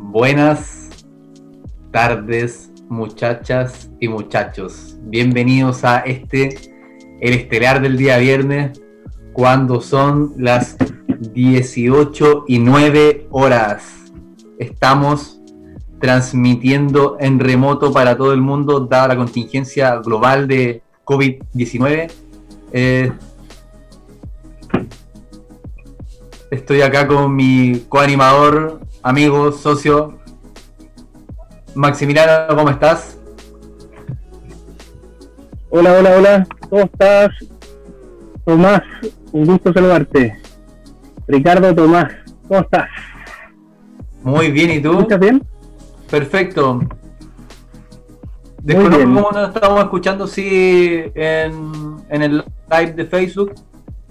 [0.00, 1.04] Buenas
[1.90, 4.96] tardes, muchachas y muchachos.
[5.02, 6.56] Bienvenidos a este,
[7.20, 8.80] el estelar del día viernes,
[9.32, 10.76] cuando son las
[11.34, 14.12] 18 y 9 horas.
[14.58, 15.40] Estamos
[16.00, 22.10] transmitiendo en remoto para todo el mundo, dada la contingencia global de COVID-19.
[22.72, 23.12] Eh,
[26.50, 30.18] estoy acá con mi coanimador, amigo, socio,
[31.74, 33.18] Maximiliano, ¿cómo estás?
[35.70, 37.28] Hola, hola, hola, ¿cómo estás?
[38.44, 38.82] Tomás,
[39.32, 40.40] un gusto saludarte.
[41.26, 42.12] Ricardo Tomás,
[42.46, 42.88] ¿cómo estás?
[44.22, 45.00] Muy bien, ¿y tú?
[45.00, 45.42] ¿Estás bien?
[46.10, 46.80] Perfecto.
[48.62, 53.54] Desconozco cómo nos estamos escuchando, si en, en el live de Facebook.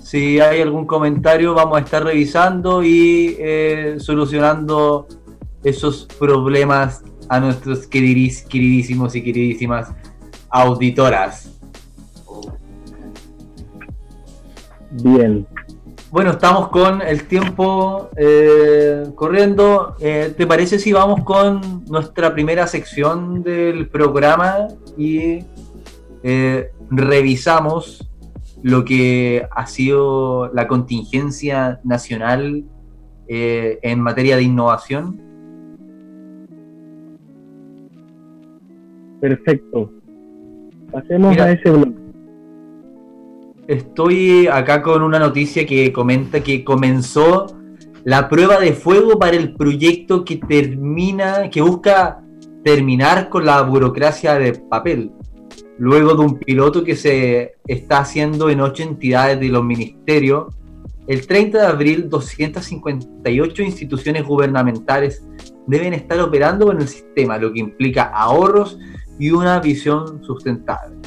[0.08, 5.06] Si hay algún comentario, vamos a estar revisando y eh, solucionando
[5.66, 9.92] esos problemas a nuestros queridísimos y queridísimas
[10.50, 11.52] auditoras.
[14.92, 15.46] Bien.
[16.10, 19.98] Bueno, estamos con el tiempo eh, corriendo.
[20.00, 25.40] Eh, ¿Te parece si vamos con nuestra primera sección del programa y
[26.24, 28.08] eh, revisamos
[28.64, 32.66] lo que ha sido la contingencia nacional
[33.28, 35.22] en materia de innovación?
[39.20, 39.92] Perfecto.
[40.92, 42.08] Pasemos a ese bloque.
[43.68, 47.48] Estoy acá con una noticia que comenta que comenzó
[48.06, 52.24] la prueba de fuego para el proyecto que termina, que busca
[52.64, 55.12] terminar con la burocracia de papel.
[55.80, 60.56] Luego de un piloto que se está haciendo en ocho entidades de los ministerios,
[61.08, 65.24] el 30 de abril 258 instituciones gubernamentales
[65.68, 68.78] deben estar operando con el sistema, lo que implica ahorros
[69.20, 70.98] y una visión sustentable.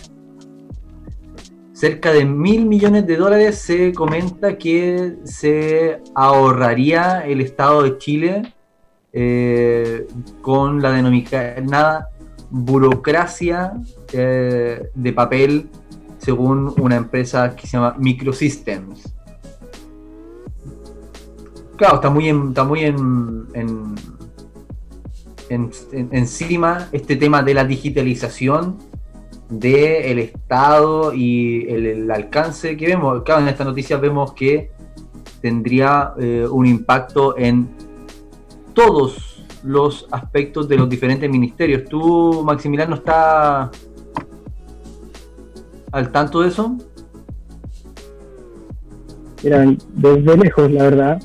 [1.73, 8.55] Cerca de mil millones de dólares se comenta que se ahorraría el Estado de Chile
[9.13, 10.07] eh,
[10.43, 12.11] con la denominada
[12.51, 13.73] burocracia
[14.13, 15.69] eh, de papel
[16.19, 19.15] según una empresa que se llama Microsystems.
[21.77, 23.95] Claro, está muy, está muy en,
[25.51, 28.77] encima este tema de la digitalización
[29.49, 33.23] del Estado y el, alcance que vemos.
[33.23, 34.71] Claro, en esta noticia vemos que
[35.41, 37.69] tendría eh, un impacto en
[38.75, 41.85] todos los aspectos de los diferentes ministerios.
[41.89, 43.71] ¿Tú, Maximiliano, está
[45.93, 46.77] al tanto de eso?
[49.43, 49.65] Mira,
[49.95, 51.23] desde lejos, la verdad,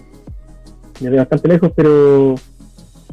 [0.99, 2.35] desde bastante lejos, pero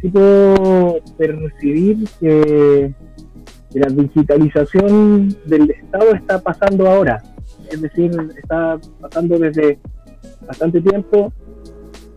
[0.01, 2.95] sí puedo percibir que
[3.75, 7.23] la digitalización del Estado está pasando ahora,
[7.71, 9.79] es decir, está pasando desde
[10.47, 11.33] bastante tiempo.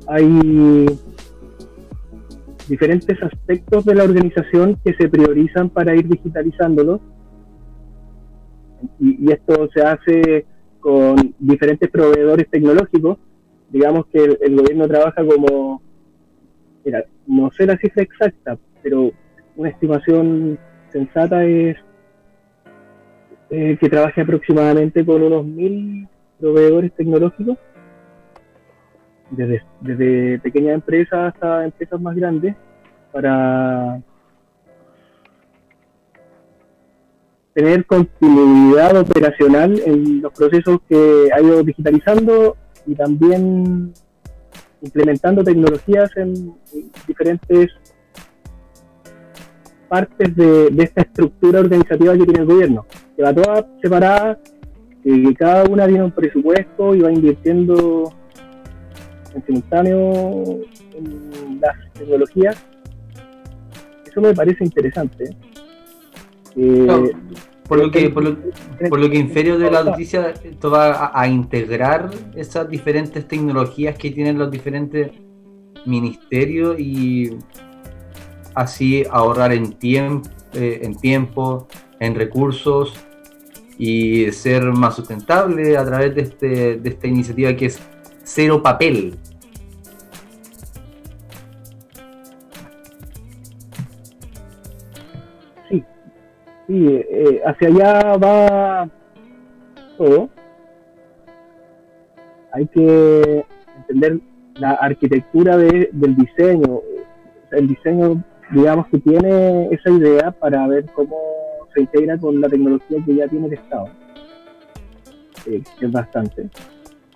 [0.07, 0.85] Hay
[2.67, 6.99] diferentes aspectos de la organización que se priorizan para ir digitalizándolo.
[8.99, 10.45] Y, esto se hace
[10.79, 13.17] con diferentes proveedores tecnológicos.
[13.69, 15.81] Digamos que el, gobierno trabaja como,
[16.83, 19.11] mira, no sé la cifra exacta, pero
[19.55, 20.59] una estimación
[20.91, 21.77] sensata es
[23.49, 26.07] eh, que trabaje aproximadamente con unos mil
[26.39, 27.57] proveedores tecnológicos,
[29.31, 32.55] desde, pequeñas empresas hasta empresas más grandes,
[33.11, 34.01] para
[37.55, 43.93] tener continuidad operacional en los procesos que ha ido digitalizando y también
[44.81, 46.53] implementando tecnologías en
[47.07, 47.71] diferentes
[49.87, 52.85] partes de, esta estructura organizativa que tiene el gobierno,
[53.15, 54.37] que va toda separada,
[55.01, 58.13] que cada una tiene un presupuesto y va invirtiendo
[59.33, 60.59] en simultáneo
[60.93, 62.57] en las tecnologías.
[64.05, 65.23] Eso me parece interesante.
[65.23, 65.54] Eh,
[67.67, 68.37] por lo que, por lo,
[68.89, 74.11] por lo que infiero de la noticia, esto va a, integrar esas diferentes tecnologías que
[74.11, 75.11] tienen los diferentes
[75.85, 77.37] ministerios y
[78.53, 81.67] así ahorrar en, tiempo, eh, en tiempo,
[81.99, 82.93] en recursos
[83.77, 87.79] y ser más sustentable a través de, este, de esta iniciativa que es
[88.23, 89.15] cero papel.
[96.67, 98.89] Sí eh, hacia allá va
[99.97, 100.29] todo.
[102.51, 103.45] Hay que
[103.77, 104.19] entender
[104.55, 106.81] la arquitectura del diseño,
[107.51, 111.17] el diseño, digamos que tiene esa idea para ver cómo
[111.73, 113.89] se integra con la tecnología que ya tiene el Estado,
[115.47, 116.49] eh, es bastante.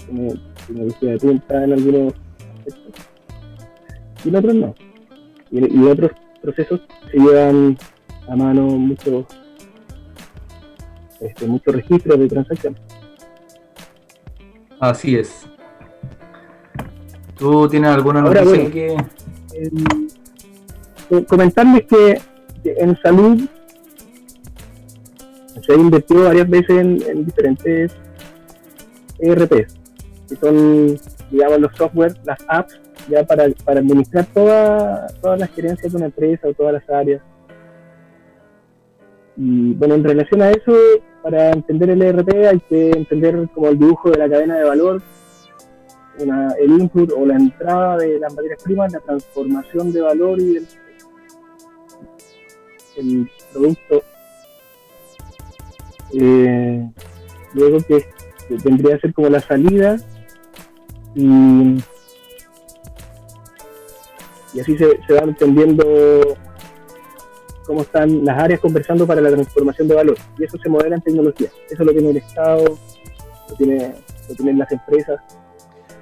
[0.05, 0.33] Tiene
[0.67, 2.13] tecnología de punta en algunos
[2.67, 3.05] aspectos,
[4.25, 4.75] y en otros no.
[5.51, 6.11] Y, y otros
[6.41, 7.77] procesos se llevan
[8.27, 9.25] a mano muchos
[11.21, 12.81] este, muchos registros de transacciones.
[14.79, 15.45] Así es.
[17.37, 18.97] ¿Tú tienes alguna noticia que...?
[21.27, 22.21] comentarles que,
[22.63, 23.41] en salud
[25.65, 27.91] se ha invertido varias veces en, diferentes
[29.19, 29.75] ERPs,
[30.29, 30.99] que son,
[31.31, 32.79] digamos, los software, las apps,
[33.09, 37.21] ya para, para administrar toda, todas las gerencias de una empresa o todas las áreas.
[39.41, 40.73] Y bueno, en relación a eso,
[41.23, 45.01] para entender el ERP hay que entender como el dibujo de la cadena de valor,
[46.17, 50.57] el input o la entrada de las materias primas, la transformación de valor y
[52.97, 54.03] el, producto.
[56.13, 56.89] Eh,
[57.53, 58.05] luego que,
[58.61, 59.95] tendría que ser como la salida
[61.15, 61.77] y,
[64.59, 66.35] así se, se va entendiendo
[67.69, 70.17] cómo están las áreas conversando para la transformación de valor.
[70.39, 71.49] Y eso se modela en tecnología.
[71.69, 72.63] Eso lo tiene el Estado,
[73.47, 73.93] lo, tiene,
[74.27, 75.21] lo tienen las empresas.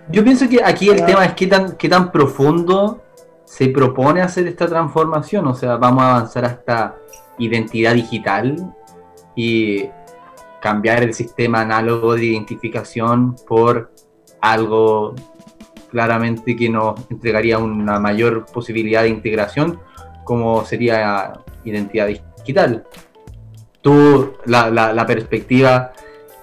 [0.10, 1.06] Yo pienso que aquí el ah.
[1.06, 3.04] tema es qué tan, qué tan profundo
[3.44, 5.46] se propone hacer esta transformación.
[5.46, 6.96] O sea, vamos a avanzar hasta
[7.38, 8.74] identidad digital
[9.36, 9.90] y
[10.62, 13.92] cambiar el sistema análogo de identificación por
[14.40, 15.16] algo
[15.92, 19.81] claramente que nos entregaría una mayor posibilidad de integración,
[20.24, 22.86] como sería identidad digital.
[23.81, 25.94] Tú, la, la, perspectiva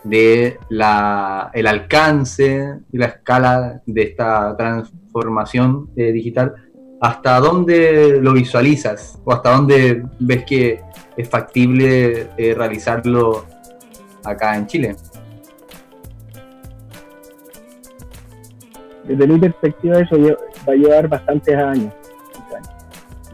[0.03, 6.55] de la, el alcance y la escala de esta transformación eh, digital,
[7.00, 9.21] ¿hasta dónde lo visualizas?
[9.25, 10.81] ¿O hasta dónde ves que
[11.17, 13.44] es factible eh, realizarlo
[14.25, 14.97] acá en Chile?
[19.05, 20.17] Desde mi perspectiva eso
[20.67, 21.93] va a llevar bastantes años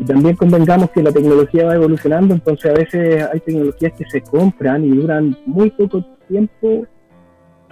[0.00, 4.22] y también convengamos que la tecnología va evolucionando, entonces a veces hay tecnologías que se
[4.22, 6.86] compran y duran muy poco tiempo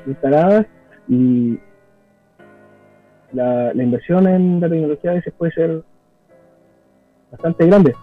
[0.07, 0.67] instaladas
[1.09, 1.59] y
[3.33, 5.83] la, inversión en la tecnología a veces puede ser
[7.31, 7.95] bastante grande.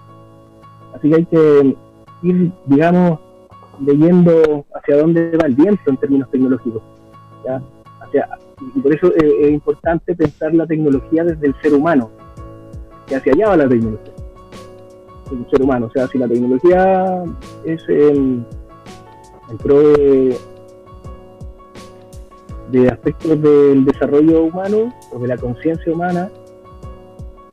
[0.96, 1.76] Así que hay que
[2.24, 3.20] ir, digamos,
[3.86, 6.82] leyendo hacia dónde va el viento en términos tecnológicos.
[8.76, 12.10] y por eso es importante pensar la tecnología desde el ser humano,
[13.06, 14.15] que hacia allá va la tecnología
[15.32, 15.88] el ser humano.
[15.88, 17.24] O sea, si la tecnología
[17.64, 18.46] es en,
[19.62, 19.82] pro
[22.72, 26.30] de, aspectos del desarrollo humano o de la conciencia humana,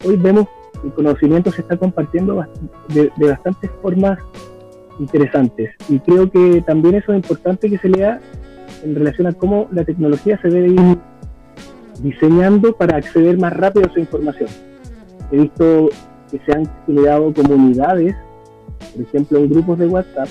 [0.04, 0.46] hoy vemos
[0.80, 2.44] que el conocimiento se está compartiendo
[2.88, 4.18] de, bastantes formas
[4.98, 5.70] interesantes.
[5.88, 8.20] Y creo que también eso es importante que se lea
[8.82, 10.98] en relación a cómo la tecnología se debe ir
[12.00, 14.48] diseñando para acceder más rápido a esa información.
[15.30, 15.88] He visto
[16.32, 18.16] que se han creado comunidades,
[18.94, 20.28] por ejemplo, en grupos de WhatsApp,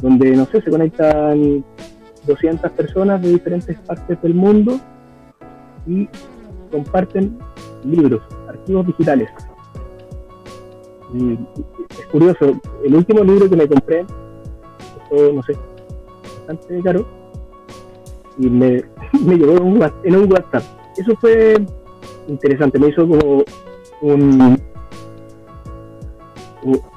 [0.00, 1.62] donde, no sé, se conectan
[2.26, 4.80] 200 personas de diferentes partes del mundo
[5.86, 6.08] y
[6.70, 7.38] comparten
[7.84, 9.28] libros, archivos digitales.
[11.90, 14.04] es curioso, el último libro que me compré,
[15.12, 15.54] no sé,
[16.38, 17.06] bastante caro,
[18.38, 18.82] y me,
[19.26, 19.56] me llegó
[20.04, 20.62] en un WhatsApp.
[20.96, 21.62] Eso fue
[22.28, 23.44] interesante, me hizo como
[24.02, 24.58] un,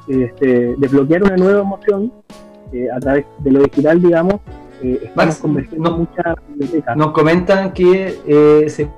[0.08, 2.12] este, desbloquear una nueva emoción
[2.72, 4.36] eh, a través de lo digital, digamos.
[4.82, 6.36] Eh, estamos mucha
[6.96, 8.90] Nos comentan que eh, se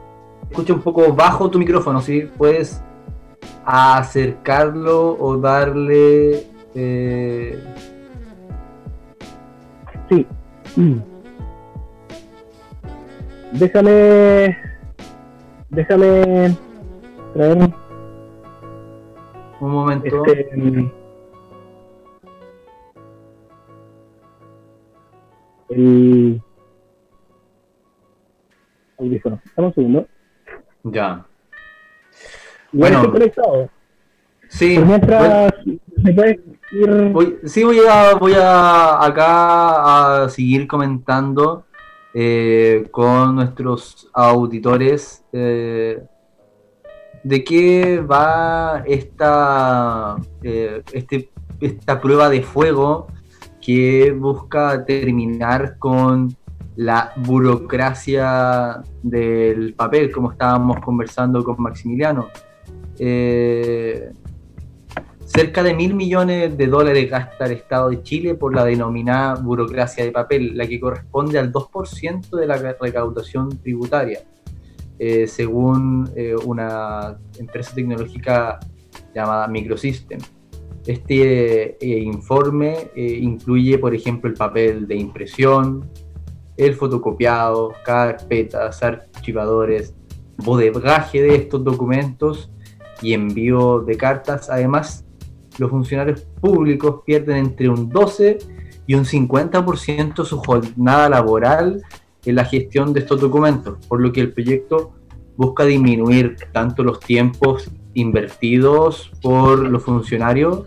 [0.49, 2.81] escucha un poco bajo tu micrófono, si puedes
[3.65, 6.47] acercarlo o darle...
[10.09, 10.25] Sí.
[13.53, 14.57] Déjame
[15.69, 16.55] déjame
[17.33, 17.73] traer
[19.59, 20.25] un momento.
[20.25, 20.91] Este,
[25.69, 26.41] el
[28.97, 29.41] audífono.
[29.45, 30.07] Estamos un segundo.
[30.83, 31.25] Ya.
[32.71, 33.69] Bueno, estoy conectado.
[34.49, 34.79] Sí.
[34.79, 35.53] mientras
[35.97, 36.39] me puedes
[36.71, 36.89] ir.
[37.11, 41.66] Voy, sí, voy a, voy a acá a seguir comentando
[42.19, 46.01] eh, con nuestros auditores eh,
[47.23, 51.29] de qué va esta, eh, este,
[51.61, 53.05] esta prueba de fuego
[53.61, 56.35] que busca terminar con
[56.75, 62.29] la burocracia del papel, como estábamos conversando con Maximiliano.
[65.27, 70.03] Cerca de mil millones de dólares gasta el Estado de Chile por la denominada burocracia
[70.03, 74.21] de papel, la que corresponde al 2% de la recaudación tributaria,
[74.97, 78.59] eh, según eh, una empresa tecnológica
[79.13, 80.19] llamada Microsystem.
[80.85, 85.85] Este informe incluye, por ejemplo, el papel de impresión,
[86.55, 89.93] el fotocopiado, carpetas, archivadores,
[90.37, 92.49] bodegaje de estos documentos
[93.01, 94.49] y envío de cartas.
[94.49, 95.06] Además,
[95.57, 98.37] los funcionarios públicos pierden entre un 12
[98.85, 101.83] y un 50% su jornada laboral
[102.25, 104.93] en la gestión de estos documentos, por lo que el proyecto
[105.35, 110.63] busca disminuir tanto los tiempos invertidos por los funcionarios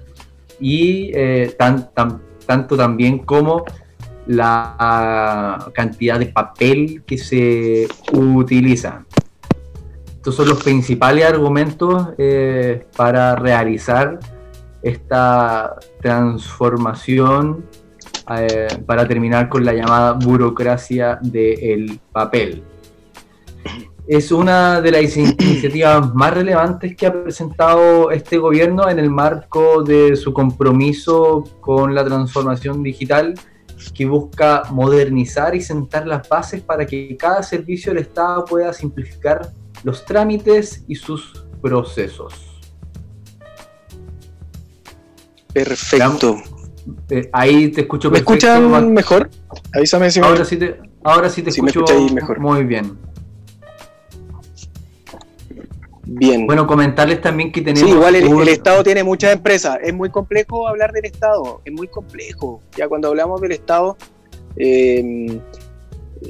[0.61, 3.65] y eh, tanto también como
[4.27, 9.05] la cantidad de papel que se utiliza.
[10.17, 14.21] Estos son los principales argumentos eh, para realizar
[14.83, 17.65] esta transformación
[18.39, 22.63] eh, para terminar con la llamada burocracia del papel.
[24.07, 29.83] Es una de las iniciativas más relevantes que ha presentado este gobierno en el marco
[29.83, 33.35] de su compromiso con la transformación digital
[33.95, 39.53] que busca modernizar y sentar las bases para que cada servicio del Estado pueda simplificar
[39.83, 42.50] los trámites y sus procesos.
[45.53, 46.37] Perfecto.
[47.11, 49.31] Eh, ahí te escucho ¿Me escuchan mejor?
[49.75, 52.41] Avísame si ahora, sí te, ahora sí te escucho mejor.
[52.41, 52.99] muy bien.
[56.13, 56.45] Bien.
[56.45, 57.89] Bueno, comentarles también que tenemos.
[57.89, 59.79] Sí, igual el, Estado tiene muchas empresas.
[59.81, 61.61] Es muy complejo hablar del Estado.
[61.65, 62.61] Es muy complejo.
[62.77, 63.97] Ya cuando hablamos del Estado,
[64.57, 65.41] eh,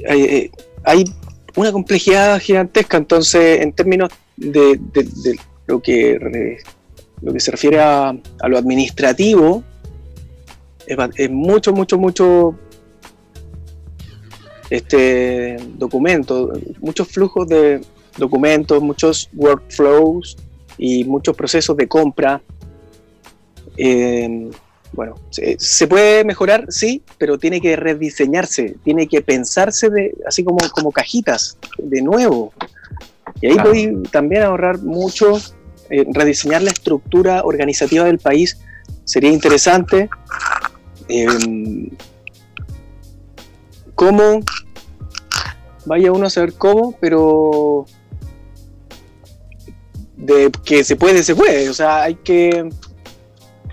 [0.07, 0.51] eh,
[0.83, 1.03] hay,
[1.55, 2.97] una complejidad gigantesca.
[2.97, 4.79] Entonces, en términos de,
[5.65, 6.59] lo, que,
[7.21, 8.13] lo que se refiere a,
[8.47, 9.63] lo administrativo,
[10.87, 12.55] es, mucho, mucho, mucho
[14.69, 17.81] este documento, muchos flujos de,
[18.17, 20.37] documentos, muchos workflows
[20.77, 22.41] y muchos procesos de compra.
[23.77, 24.49] Eh,
[24.93, 30.57] bueno, se, puede mejorar, sí, pero tiene que rediseñarse, tiene que pensarse de, así como,
[30.71, 32.51] como cajitas, de nuevo.
[33.41, 35.39] Y ahí voy también a ahorrar mucho,
[35.91, 38.57] eh, rediseñar la estructura organizativa del país
[39.03, 40.09] sería interesante.
[41.09, 41.91] Eh,
[43.95, 44.39] ¿Cómo?
[45.85, 47.85] Vaya uno a saber cómo, pero
[50.15, 51.69] de que se puede, se puede.
[51.69, 52.69] O sea, hay que.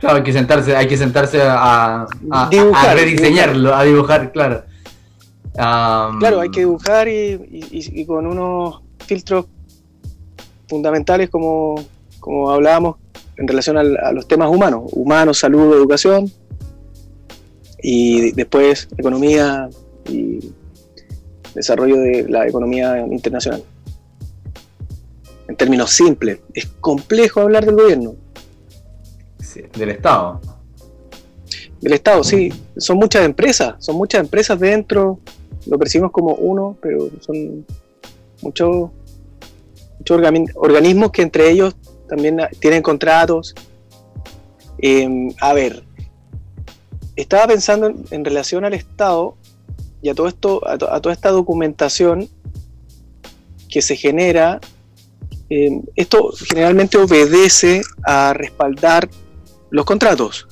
[0.01, 4.65] Claro, hay que sentarse, hay que sentarse a, a, rediseñarlo, a dibujar, claro.
[5.55, 9.47] claro, hay que dibujar y, con unos filtros
[10.69, 11.85] fundamentales como,
[12.29, 12.97] como hablábamos
[13.39, 16.31] en relación a los temas humanos, humanos, salud, educación,
[17.83, 19.71] y después economía
[20.07, 20.53] y
[21.55, 23.65] desarrollo de la economía internacional
[25.49, 26.41] en términos simples.
[26.53, 28.15] Es complejo hablar del gobierno.
[29.79, 30.39] del Estado.
[31.81, 32.53] Del Estado, sí.
[32.77, 35.19] Son muchas empresas, son muchas empresas dentro.
[35.65, 37.65] Lo percibimos como uno, pero son
[38.43, 38.91] muchos
[39.99, 40.21] muchos
[40.57, 41.75] organismos que entre ellos
[42.09, 43.55] también tienen contratos.
[44.79, 45.85] Em, a ver,
[47.17, 49.37] estaba pensando en, relación al Estado
[50.03, 52.29] y a todo esto, a toda esta documentación
[53.69, 54.61] que se genera
[55.51, 59.09] eh, esto generalmente obedece a respaldar
[59.71, 60.47] los contratos.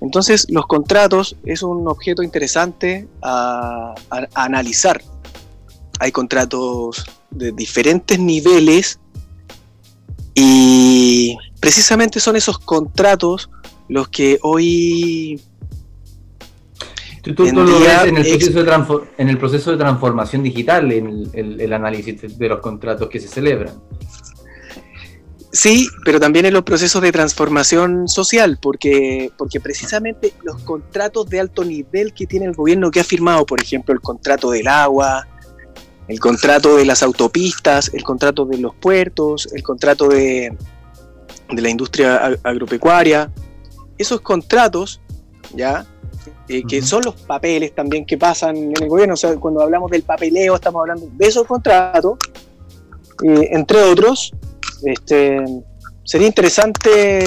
[0.00, 3.94] Entonces, los contratos es un objeto interesante a,
[4.34, 5.02] analizar.
[5.98, 9.00] Hay contratos de diferentes niveles
[10.36, 13.50] y precisamente son esos contratos
[13.88, 15.40] los que hoy
[17.22, 21.72] Tú, lo ves en el, proceso de en el proceso de transformación digital, en el,
[21.72, 23.74] análisis de los contratos que se celebran.
[25.50, 31.40] Sí, pero también en los procesos de transformación social, porque, porque precisamente los contratos de
[31.40, 35.26] alto nivel que tiene el gobierno que ha firmado, por ejemplo, el contrato del agua,
[36.08, 40.56] el contrato de las autopistas, el contrato de los puertos, el contrato de,
[41.50, 43.30] de la industria agropecuaria,
[43.98, 45.00] esos contratos,
[45.54, 45.86] ¿ya?
[46.48, 49.14] Eh, que son los papeles también que pasan en el gobierno.
[49.14, 52.18] O sea, cuando hablamos del papeleo, estamos hablando de esos contratos,
[53.24, 54.32] eh, entre otros.
[54.84, 55.42] Este,
[56.04, 57.26] sería interesante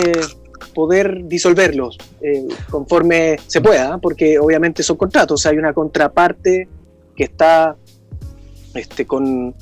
[0.73, 6.69] poder disolverlos eh, conforme se pueda, porque obviamente son contratos, hay una contraparte
[7.15, 7.75] que está
[8.73, 9.55] este, con,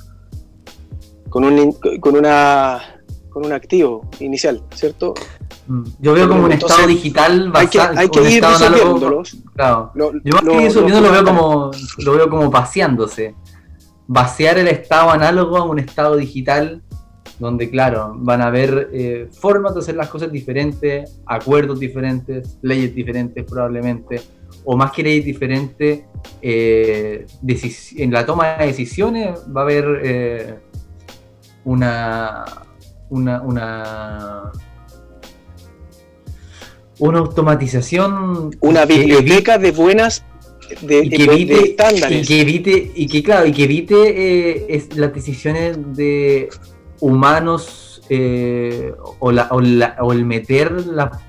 [1.30, 5.14] con, un, con, una, con un activo inicial, ¿cierto?
[5.68, 5.84] Mm.
[6.00, 8.00] Yo veo como un estado digital bastante.
[8.00, 9.38] Hay que, ir resolviéndolos.
[9.56, 9.92] Claro.
[9.96, 13.36] Lo, yo más que eso, lo, veo como, lo veo como vaciándose.
[14.08, 16.82] Vaciar el estado análogo a un estado digital
[17.40, 22.94] donde, claro, van a haber eh, formas de hacer las cosas diferentes, acuerdos diferentes, leyes
[22.96, 24.22] diferentes probablemente,
[24.66, 26.04] o más que leyes diferentes,
[26.42, 27.26] eh,
[27.96, 30.56] en la toma de decisiones va a haber eh,
[31.64, 32.46] una,
[33.10, 34.52] una, una
[37.00, 40.26] una automatización una biblioteca de buenas
[40.82, 42.24] de, y que evite, estándares.
[42.24, 46.50] y que evite y que claro y que evite eh, las decisiones de
[47.00, 49.50] humanos eh, o, la,
[50.02, 50.74] o, el meter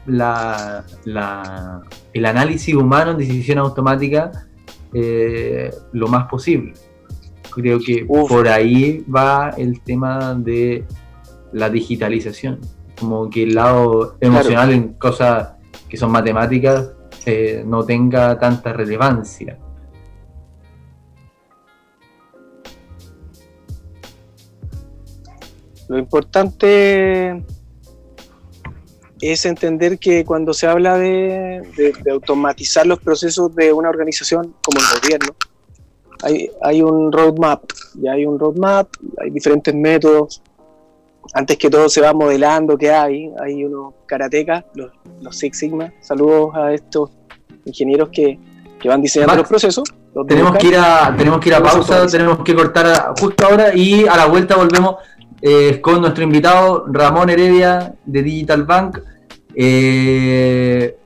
[0.07, 0.85] la,
[2.13, 4.31] el análisis humano en decisión automática
[4.93, 6.73] eh, lo más posible.
[7.51, 10.85] Creo que por ahí va el tema de
[11.53, 12.61] la digitalización.
[12.99, 15.55] Como que el lado emocional en cosas
[15.89, 16.93] que son matemáticas
[17.27, 19.59] eh, no tenga tanta relevancia.
[25.89, 27.43] Lo importante
[29.21, 31.63] es entender que cuando se habla de,
[32.11, 35.35] automatizar los procesos de una organización como el gobierno,
[36.23, 37.63] hay, hay un roadmap,
[37.95, 40.43] ya hay un roadmap, hay diferentes métodos,
[41.35, 43.31] antes que todo se va modelando qué hay.
[43.43, 44.91] Hay unos karatecas, los,
[45.21, 45.93] los Six Sigma.
[46.01, 47.11] Saludos a estos
[47.65, 48.39] ingenieros que,
[48.85, 49.85] van diseñando los procesos.
[50.27, 54.07] tenemos, que ir a, tenemos que ir a pausa, tenemos que cortar justo ahora y
[54.07, 54.97] a la vuelta volvemos
[55.41, 58.99] eh, con nuestro invitado Ramón Heredia de Digital Bank.
[59.55, 60.97] Eh,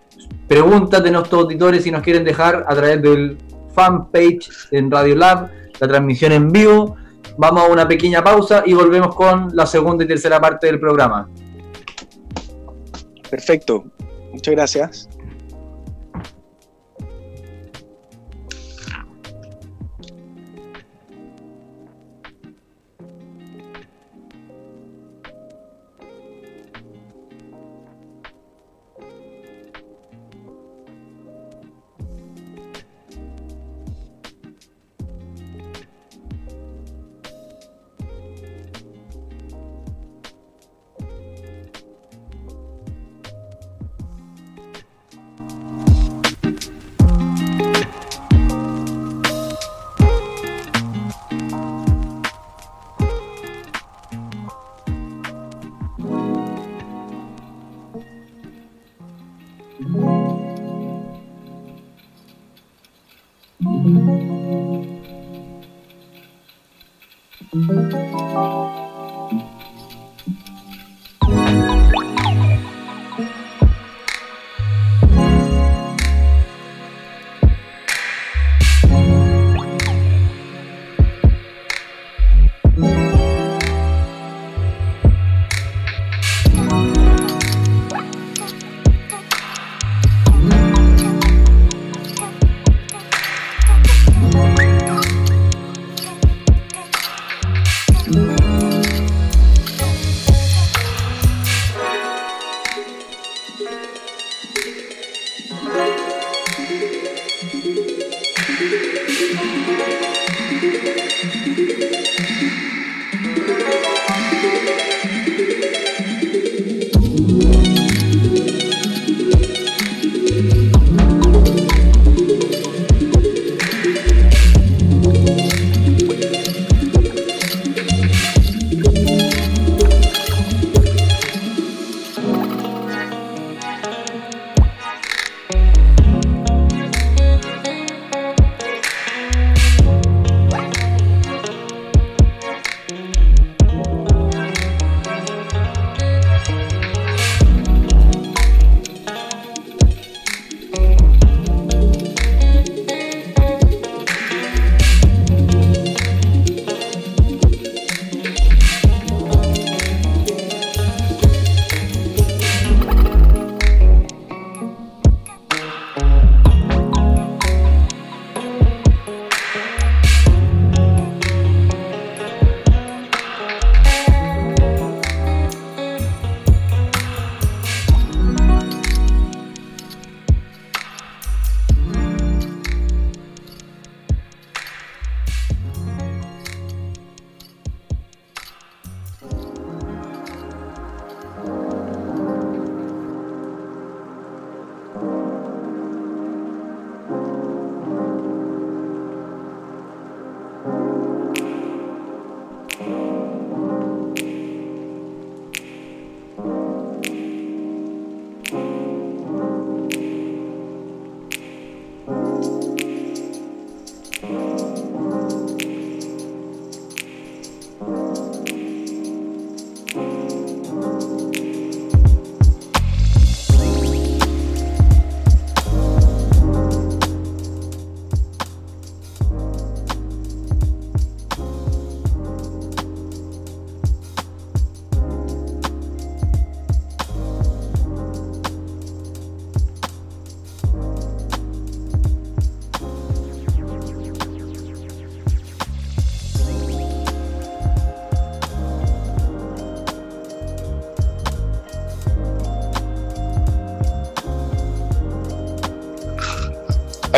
[0.49, 3.39] preguntas de nuestros auditores si nos quieren dejar a través del
[3.75, 6.97] fanpage en Radio Lab, la transmisión en vivo
[7.39, 11.29] Vamos a una pequeña pausa y volvemos con la segunda y tercera parte del programa.
[13.31, 13.85] Perfecto.
[14.33, 15.09] Muchas gracias.
[63.83, 64.07] thank
[67.93, 68.12] you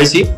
[0.05, 0.29] Ahí sí.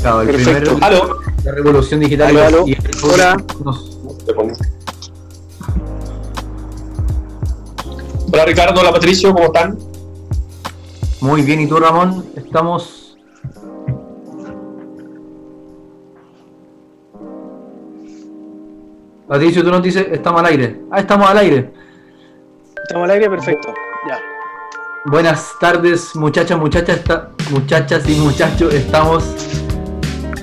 [0.00, 0.70] Claro, el Perfecto.
[0.76, 1.16] primero, Aló.
[1.44, 2.66] la revolución digital Aló, aló.
[2.66, 3.36] y el Hola.
[3.64, 3.98] nos-
[8.30, 9.78] Hola Ricardo, hola Patricio, ¿cómo están?
[11.20, 12.24] Muy bien, ¿y tú Ramón?
[12.36, 12.97] Estamos...
[19.28, 20.80] Patricio, tú nos dices, estamos al aire.
[20.90, 21.70] Ah, estamos al aire.
[22.82, 23.74] Estamos al aire, perfecto.
[24.08, 24.18] Ya.
[25.04, 27.02] Buenas tardes, muchachas, muchachas,
[27.50, 28.72] muchachas y muchachos.
[28.72, 29.24] Estamos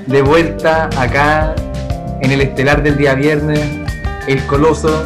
[0.06, 1.56] de vuelta acá
[2.22, 3.60] en el estelar del día viernes,
[4.28, 5.04] el coloso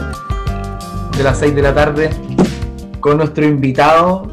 [1.15, 2.09] de las 6 de la tarde,
[2.99, 4.27] con nuestro invitado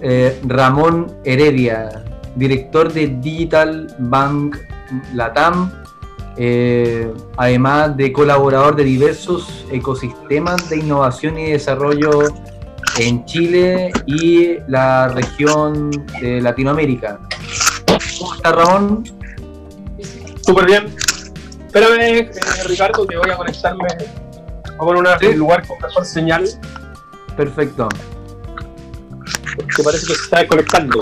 [0.00, 2.02] eh, Ramón Heredia,
[2.34, 4.56] director de Digital Bank
[5.14, 5.70] Latam,
[6.38, 12.10] eh, además de colaborador de diversos ecosistemas de innovación y desarrollo
[12.98, 17.18] en Chile y la región de Latinoamérica.
[18.18, 19.04] ¿Cómo está Ramón?
[20.42, 20.94] Súper bien.
[21.66, 22.30] Espérame, eh,
[22.66, 23.84] Ricardo, que voy a conectarme.
[24.78, 25.26] Vamos a poner Sí.
[25.26, 26.44] un lugar con mejor señal,
[27.36, 27.88] Perfecto.
[29.56, 31.00] porque parece que se está desconectando.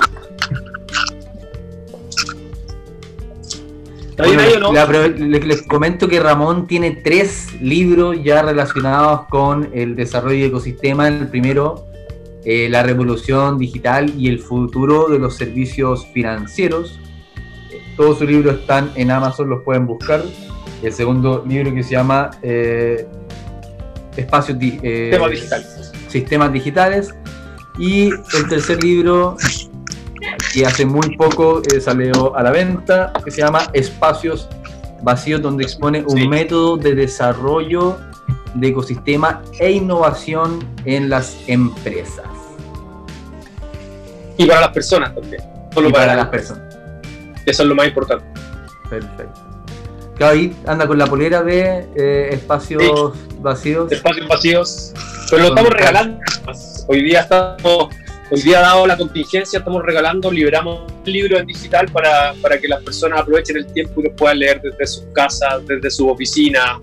[4.17, 4.73] Bueno, no?
[4.73, 11.13] la les comento que Ramón tiene tres libros ya relacionados con el desarrollo de ecosistemas.
[11.13, 11.87] El primero,
[12.45, 16.99] eh, La revolución digital y el futuro de los servicios financieros.
[17.97, 20.23] Todos sus libros están en Amazon, los pueden buscar.
[20.83, 23.07] El segundo libro que se llama eh,
[24.17, 25.67] Espacios eh, Tema digital.
[26.09, 27.15] sistemas digitales.
[27.79, 29.37] Y el tercer libro,
[30.57, 34.49] que hace muy poco eh, salió a la venta, que se llama Espacios
[35.03, 36.27] Vacíos, donde expone un Sí.
[36.27, 37.99] método de desarrollo
[38.55, 42.25] de ecosistema e innovación en las empresas.
[44.39, 45.43] Y para las personas también.
[45.75, 46.75] Solo y para, para las las personas.
[47.45, 48.25] Eso es lo más importante.
[48.89, 49.41] Perfecto.
[50.15, 53.93] Claro, ahí anda con la polera de eh, Espacios Vacíos.
[53.93, 54.95] Espacios vacíos.
[55.29, 56.19] Pero lo estamos regalando.
[56.89, 57.89] Hoy día estamos.
[58.29, 62.67] Hoy día, dado la contingencia, estamos regalando, liberamos un libro en digital para, para que
[62.67, 66.81] las personas aprovechen el tiempo y lo puedan leer desde sus casas, desde su oficina.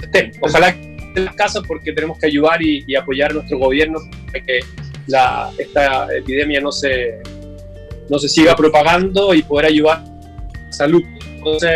[0.00, 0.30] Estén.
[0.40, 4.44] Ojalá en las casas porque tenemos que ayudar y, y apoyar a nuestro gobierno para
[4.44, 4.60] que
[5.08, 7.22] la, esta epidemia no se,
[8.08, 11.02] no se siga propagando y poder ayudar a la salud.
[11.28, 11.72] Entonces,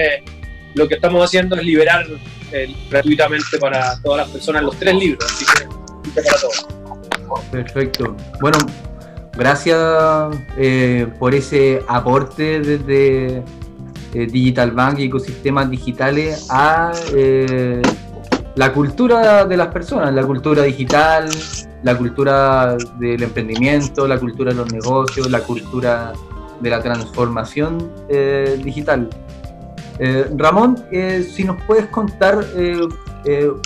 [0.75, 2.07] lo que estamos haciendo es liberar
[2.53, 6.67] eh, gratuitamente para todas las personas los tres libros, así que para todos.
[7.51, 8.17] Perfecto.
[8.41, 8.59] Bueno,
[9.37, 13.42] gracias eh, por ese aporte desde
[14.14, 17.83] eh, Digital Bank y ecosistemas digitales a eh,
[18.55, 21.29] la cultura de las personas, la cultura digital,
[21.83, 26.12] la cultura del emprendimiento, la cultura de los negocios, la cultura
[26.61, 27.90] de la transformación
[28.62, 29.09] digital.
[30.37, 30.85] Ramón,
[31.35, 32.45] si nos puedes contar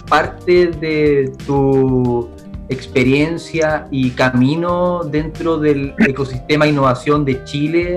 [0.09, 2.31] parte de tu
[2.68, 7.96] experiencia y camino dentro del ecosistema innovación de Chile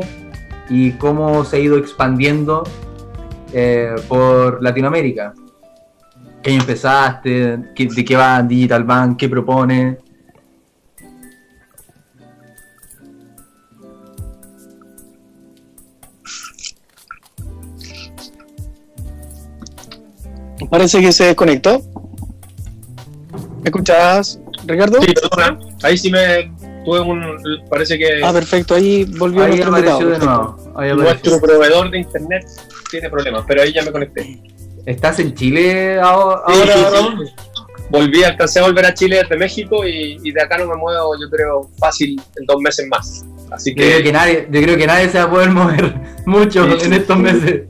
[0.69, 2.63] y cómo se ha ido expandiendo
[3.53, 5.33] eh, por Latinoamérica.
[6.43, 7.59] ¿Qué empezaste?
[7.75, 9.17] ¿Qué- ¿De qué va Digital Bank?
[9.17, 9.97] ¿Qué propone?
[20.69, 21.81] Parece que se desconectó.
[23.63, 23.71] ¿Me
[24.65, 25.01] Ricardo?
[25.01, 26.51] Sí, perdona, ahí sí me
[26.85, 27.37] tuve un.
[27.69, 30.19] Parece que Ah, perfecto, ahí volvió Ahí nuestro apareció invitado.
[30.19, 30.79] de nuevo.
[30.79, 30.95] Ahí apareció.
[30.95, 32.45] nuestro proveedor de internet
[32.91, 34.41] tiene problemas, pero ahí ya me conecté.
[34.85, 36.41] ¿Estás en Chile ahora?
[36.47, 36.85] Sí, ahora, sí, sí.
[36.95, 37.25] Ramón?
[37.91, 41.15] Volví, alcancé a volver a Chile desde México y, y de acá no me muevo,
[41.19, 43.25] yo creo, fácil en dos meses más.
[43.51, 45.95] Así Yo creo que que nadie, yo creo que nadie se va a poder mover
[46.27, 47.63] mucho en estos meses.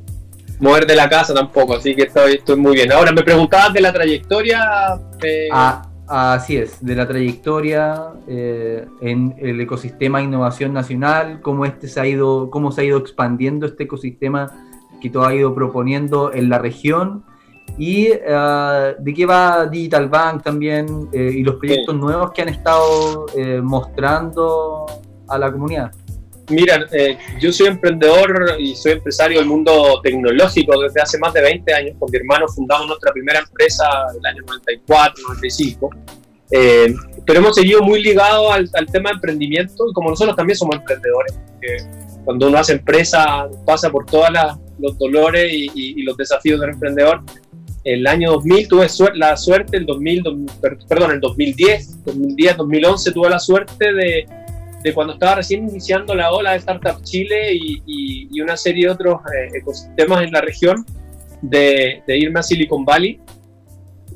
[0.60, 2.91] mover de la casa tampoco, así que estoy, estoy muy bien.
[2.91, 4.99] Ahora, me preguntabas de la trayectoria.
[5.23, 11.87] eh, Ah, así es, de la trayectoria eh, en el ecosistema innovación nacional, cómo este
[11.87, 14.51] se ha ido, cómo se ha ido expandiendo este ecosistema
[14.99, 17.23] que todo ha ido proponiendo en la región
[17.77, 22.49] y eh, de qué va Digital Bank también eh, y los proyectos nuevos que han
[22.49, 24.85] estado eh, mostrando
[25.27, 25.91] a la comunidad.
[26.49, 31.41] Mira, eh, yo soy emprendedor y soy empresario del mundo tecnológico desde hace más de
[31.41, 31.95] 20 años.
[31.99, 35.89] Con mi hermano fundamos nuestra primera empresa en el año 94, 95.
[36.51, 36.93] Eh,
[37.25, 40.75] pero hemos seguido muy ligados al, al tema de emprendimiento y como nosotros también somos
[40.77, 41.38] emprendedores,
[42.25, 44.29] cuando uno hace empresa pasa por todos
[44.79, 47.21] los dolores y, y- y los desafíos del emprendedor.
[47.83, 50.23] el año 2000 tuve la suerte, el 2000,
[50.88, 54.25] perdón, el 2010, 2010, 2011 tuve la suerte de,
[54.83, 57.81] de cuando estaba recién iniciando la ola de Startup Chile y,
[58.31, 60.85] y, una serie de otros eh, ecosistemas en la región,
[61.41, 63.19] de, de, irme a Silicon Valley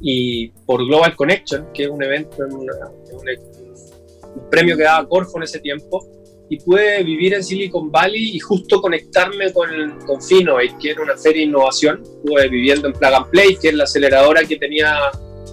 [0.02, 2.69] y por Global Connection, que es un evento, un,
[4.36, 6.06] un premio que daba Corfo en ese tiempo,
[6.49, 9.69] y pude vivir en Silicon Valley y justo conectarme con,
[10.06, 12.02] con Finovate, que era una feria de innovación.
[12.04, 14.93] Estuve viviendo en Plug and Play, que es la aceleradora que tenía,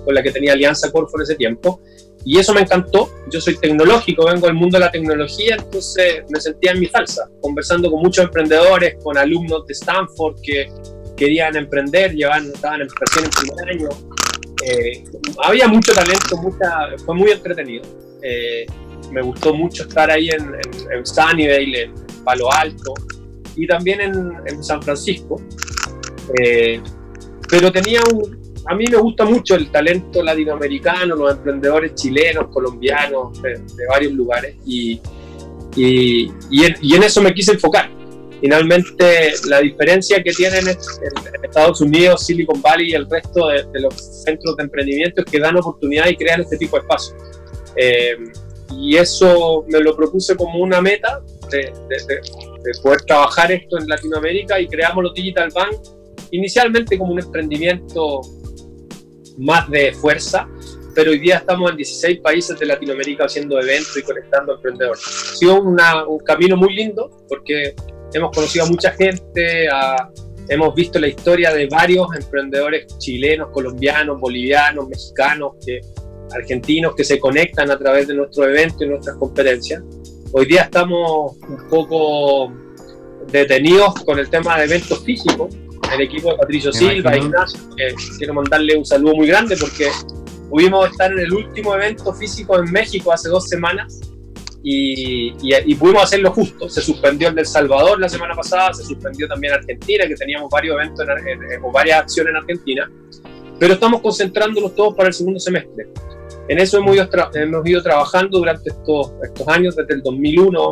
[0.05, 1.81] con la que tenía alianza Corfo en ese tiempo.
[2.25, 3.11] Y eso me encantó.
[3.31, 7.29] Yo soy tecnológico, vengo del mundo de la tecnología, entonces me sentía en mi salsa,
[7.41, 10.71] conversando con muchos emprendedores, con alumnos de Stanford que
[11.17, 13.89] querían emprender, llevaban, estaban en en primer año.
[14.67, 15.05] Eh,
[15.43, 17.85] había mucho talento, mucha, fue muy entretenido.
[18.23, 18.67] Eh,
[19.11, 20.55] me gustó mucho estar ahí en,
[20.93, 22.95] en, Sunnyvale, en Palo Alto
[23.57, 25.41] y también en, San Francisco.
[26.43, 26.81] Eh,
[27.49, 33.41] pero tenía un, a mí me gusta mucho el talento latinoamericano, los emprendedores chilenos, colombianos,
[33.43, 35.01] de, varios lugares, y,
[35.77, 36.31] y,
[36.65, 37.91] en, eso me quise enfocar.
[38.41, 43.95] Finalmente, la diferencia que tienen en Estados Unidos, Silicon Valley y el resto de, los
[44.25, 47.17] centros de emprendimiento es que dan oportunidad y crean este tipo de espacios.
[47.77, 48.17] Eh,
[48.79, 51.21] y eso me lo propuse como una meta
[51.51, 51.73] de,
[52.83, 55.77] poder trabajar esto en Latinoamérica y creamos los Digital Bank
[56.31, 58.21] inicialmente como un emprendimiento
[59.41, 60.49] más de fuerza,
[60.95, 65.03] pero hoy día estamos en 16 países de Latinoamérica haciendo eventos y conectando emprendedores.
[65.07, 67.75] Ha sido un camino muy lindo porque
[68.13, 69.69] hemos conocido a mucha gente,
[70.49, 75.55] hemos visto la historia de varios emprendedores chilenos, colombianos, bolivianos, mexicanos
[76.33, 79.83] argentinos que se conectan a través de nuestro evento y nuestras conferencias.
[80.33, 82.53] Hoy día estamos un poco
[83.33, 85.55] detenidos con el tema de eventos físicos.
[85.93, 87.61] El equipo de Patricio Silva, Ignacio,
[88.19, 89.89] quiero mandarle un saludo muy grande porque
[90.49, 94.01] pudimos estar en el último evento físico en México hace dos semanas
[94.63, 96.69] y, y, pudimos hacerlo justo.
[96.69, 100.77] Se suspendió el del Salvador la semana pasada, se suspendió también Argentina, que teníamos varios
[100.77, 101.07] eventos
[101.63, 102.91] o varias acciones en Argentina,
[103.59, 105.89] pero estamos concentrándonos todos para el segundo semestre.
[106.49, 110.71] En eso hemos ido, hemos ido trabajando durante estos, estos años, desde el 2001,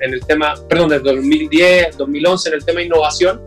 [0.00, 3.40] en, el tema, perdón, desde el 2010, 2011, en el tema de innovación,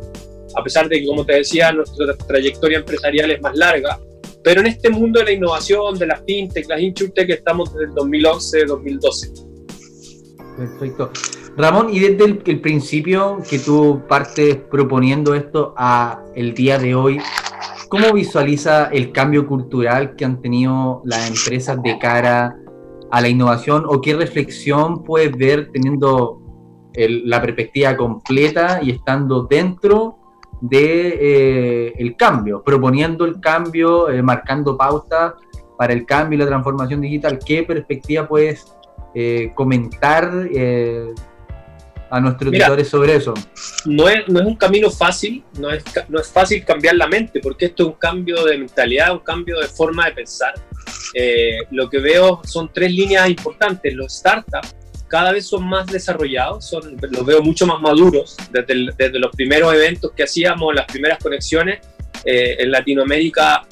[0.56, 4.00] a pesar de que, como te decía, nuestra trayectoria empresarial es más larga.
[4.44, 7.94] Pero en este mundo de la innovación, de las fintech, las insurtech, estamos desde el
[7.94, 9.32] 2011, 2012.
[10.58, 11.12] Perfecto.
[11.56, 17.20] Ramón, y desde el, principio que tú partes proponiendo esto a el día de hoy,
[17.94, 22.58] ¿Cómo visualiza el cambio cultural que han tenido las empresas de cara
[23.12, 26.42] a la innovación o qué reflexión puedes ver teniendo
[26.96, 30.18] la perspectiva completa y estando dentro
[30.64, 35.34] de eh, el cambio, proponiendo el cambio, eh, marcando pautas
[35.78, 37.38] para el cambio y la transformación digital?
[37.46, 38.74] ¿Qué perspectiva puedes
[39.14, 40.32] eh, comentar
[42.10, 43.34] a nuestros editores sobre eso?
[43.86, 47.42] No es, no es un camino fácil, no es, no es fácil cambiar la mente,
[47.42, 50.54] porque esto es un cambio de mentalidad, un cambio de forma de pensar.
[51.14, 53.94] Eh, lo que veo son tres líneas importantes.
[53.94, 54.76] Los startups
[55.14, 58.36] cada vez son más desarrollados, son, los veo mucho más maduros.
[58.50, 61.82] Desde, desde los primeros eventos que hacíamos, las primeras conexiones,
[62.26, 63.64] eh, en Latinoamérica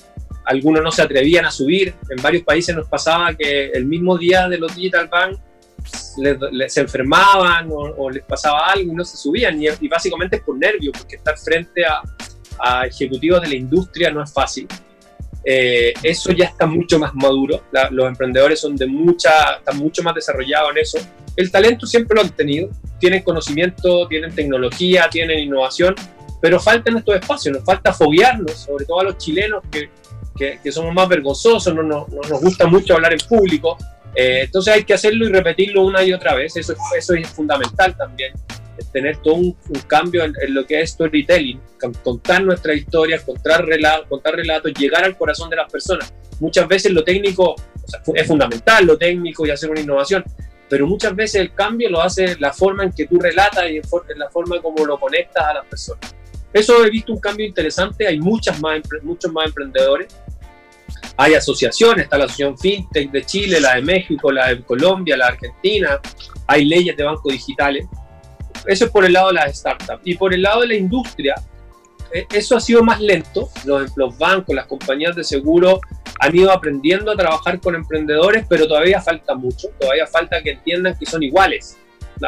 [0.46, 1.96] algunos no se atrevían a subir.
[2.12, 5.40] En varios países nos pasaba que el mismo día de los Digital Bank
[5.84, 9.60] se enfermaban o, les pasaba algo y no se subían.
[9.60, 14.32] Y, básicamente es por nervio, porque estar frente a, ejecutivos de la industria no es
[14.32, 14.68] fácil.
[15.44, 17.64] Eh, eso ya está mucho más maduro.
[17.90, 21.00] los emprendedores son de mucha, están mucho más desarrollados en eso.
[21.36, 22.70] El talento siempre lo han tenido.
[23.00, 25.96] Tienen conocimiento, tienen tecnología, tienen innovación,
[26.42, 27.56] pero faltan estos espacios.
[27.56, 29.90] Nos falta foguearnos, sobre todo a los chilenos que,
[30.62, 33.78] que, somos más vergonzosos, no, no, no, nos gusta mucho hablar en público.
[34.16, 37.96] Eh, entonces hay que hacerlo y repetirlo una y otra vez, eso, eso es fundamental
[37.96, 38.34] también,
[38.92, 39.56] tener todo un,
[39.88, 41.62] cambio en, lo que es storytelling,
[42.04, 43.66] contar nuestras historias, contar,
[44.10, 46.14] contar relatos, llegar al corazón de las personas.
[46.40, 47.56] Muchas veces lo técnico
[48.16, 50.24] es fundamental, lo técnico y hacer una innovación,
[50.72, 54.20] pero muchas veces el cambio lo hace la forma en que tú relatas y en
[54.20, 56.16] la forma como lo conectas a las personas.
[56.54, 60.16] Eso he visto un cambio interesante, hay muchas más, muchos más emprendedores
[61.18, 65.26] hay asociaciones, está la Asociación FinTech de Chile, la de México, la de Colombia, la
[65.26, 66.00] de Argentina,
[66.48, 67.86] hay leyes de bancos digitales.
[68.66, 70.02] Eso es por el lado de las startups.
[70.04, 71.36] Y por el lado de la industria,
[72.12, 73.50] eso ha sido más lento.
[73.66, 75.80] Los, los bancos, las compañías de seguro
[76.20, 79.70] han ido aprendiendo a trabajar con emprendedores, pero todavía falta mucho.
[79.80, 81.78] Todavía falta que entiendan que son iguales.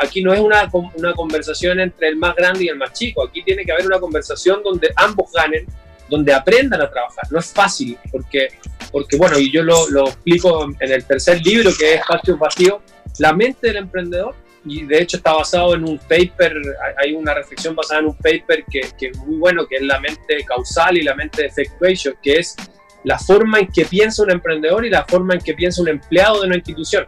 [0.01, 3.23] Aquí no es una, una conversación entre el más grande y el más chico.
[3.23, 5.67] Aquí tiene que haber una conversación donde ambos ganen,
[6.09, 7.25] donde aprendan a trabajar.
[7.29, 8.47] No es fácil, porque,
[8.91, 12.81] porque bueno, y yo lo, lo explico en el tercer libro, que es Espacio Vacío,
[13.19, 16.53] la mente del emprendedor, y de hecho está basado en un paper,
[16.97, 19.99] hay una reflexión basada en un paper que, que es muy bueno, que es la
[19.99, 22.55] mente causal y la mente effectuation, que es
[23.03, 26.41] la forma en que piensa un emprendedor y la forma en que piensa un empleado
[26.41, 27.05] de una institución.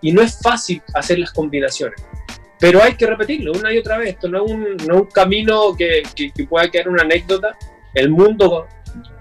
[0.00, 2.02] Y no es fácil hacer las combinaciones
[2.62, 4.10] pero hay que repetirlo una y otra vez.
[4.10, 7.58] Esto no es un, no es un camino que, que, que, pueda quedar una anécdota.
[7.92, 8.68] El mundo,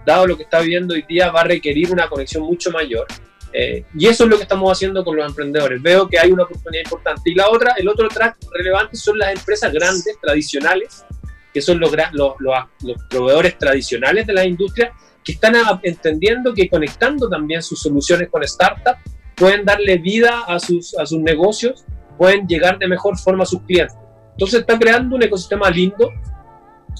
[0.06, 3.08] dado lo que está viviendo hoy día, va a requerir una conexión mucho mayor.
[3.54, 5.82] Eh, y eso es lo que estamos haciendo con los emprendedores.
[5.82, 7.30] Veo que hay una oportunidad importante.
[7.30, 11.06] Y la otra, el otro track relevante son las empresas grandes, tradicionales,
[11.54, 16.70] que son los, los, los, los proveedores tradicionales de la industria, que están entendiendo que
[16.70, 19.00] conectando también sus soluciones con startups,
[19.36, 21.86] pueden darle vida a sus, a sus negocios
[22.22, 23.98] pueden llegar de mejor forma a sus clientes.
[24.34, 26.12] Entonces está creando un ecosistema lindo,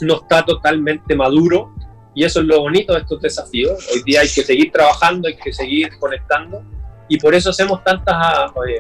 [0.02, 1.76] no está totalmente maduro
[2.14, 3.88] y eso es lo bonito de estos desafíos.
[3.94, 6.64] Hoy día hay que seguir trabajando, hay que seguir conectando
[7.08, 8.80] y por eso hacemos tantas eh,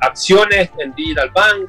[0.00, 1.68] acciones en Digital Bank,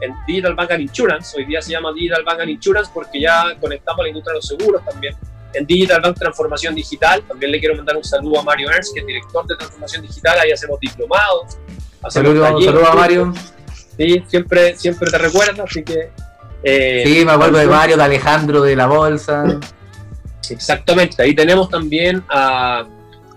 [0.00, 1.36] en Digital Bank and Insurance.
[1.36, 4.38] Hoy día se llama Digital Bank and Insurance porque ya conectamos a la industria de
[4.38, 5.14] los seguros también.
[5.54, 9.00] En Digital Bank Transformación Digital, también le quiero mandar un saludo a Mario Ernst, que
[9.00, 10.38] es director de Transformación Digital.
[10.40, 11.56] Ahí hacemos diplomados.
[12.08, 13.32] Saludos saludo a Mario.
[13.96, 16.10] Sí, siempre, siempre te recuerda, así que...
[16.64, 19.44] Eh, sí, me acuerdo de Mario, de Alejandro, de la Bolsa.
[20.50, 22.86] Exactamente, ahí tenemos también a,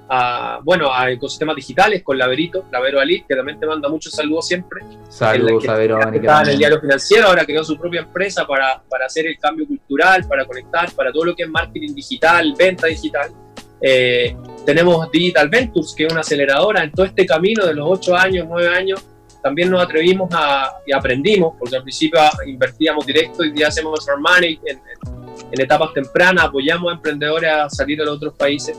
[0.09, 4.47] a, bueno, a ecosistemas digitales con Laverito, Lavero Ali, que también te manda muchos saludos
[4.47, 4.81] siempre.
[5.09, 6.17] Saludos, Lavero Ali.
[6.17, 9.67] Estaba en el diario financiero, ahora creó su propia empresa para, para, hacer el cambio
[9.67, 13.31] cultural, para conectar, para todo lo que es marketing digital, venta digital.
[13.79, 18.15] Eh, tenemos Digital Ventures, que es una aceleradora en todo este camino de los 8
[18.15, 19.05] años, 9 años
[19.47, 24.19] también nos atrevimos a, y aprendimos, porque al principio invertíamos directo y ya hacemos smart
[24.19, 28.77] money en, en, etapas tempranas, apoyamos a emprendedores a salir a los otros países.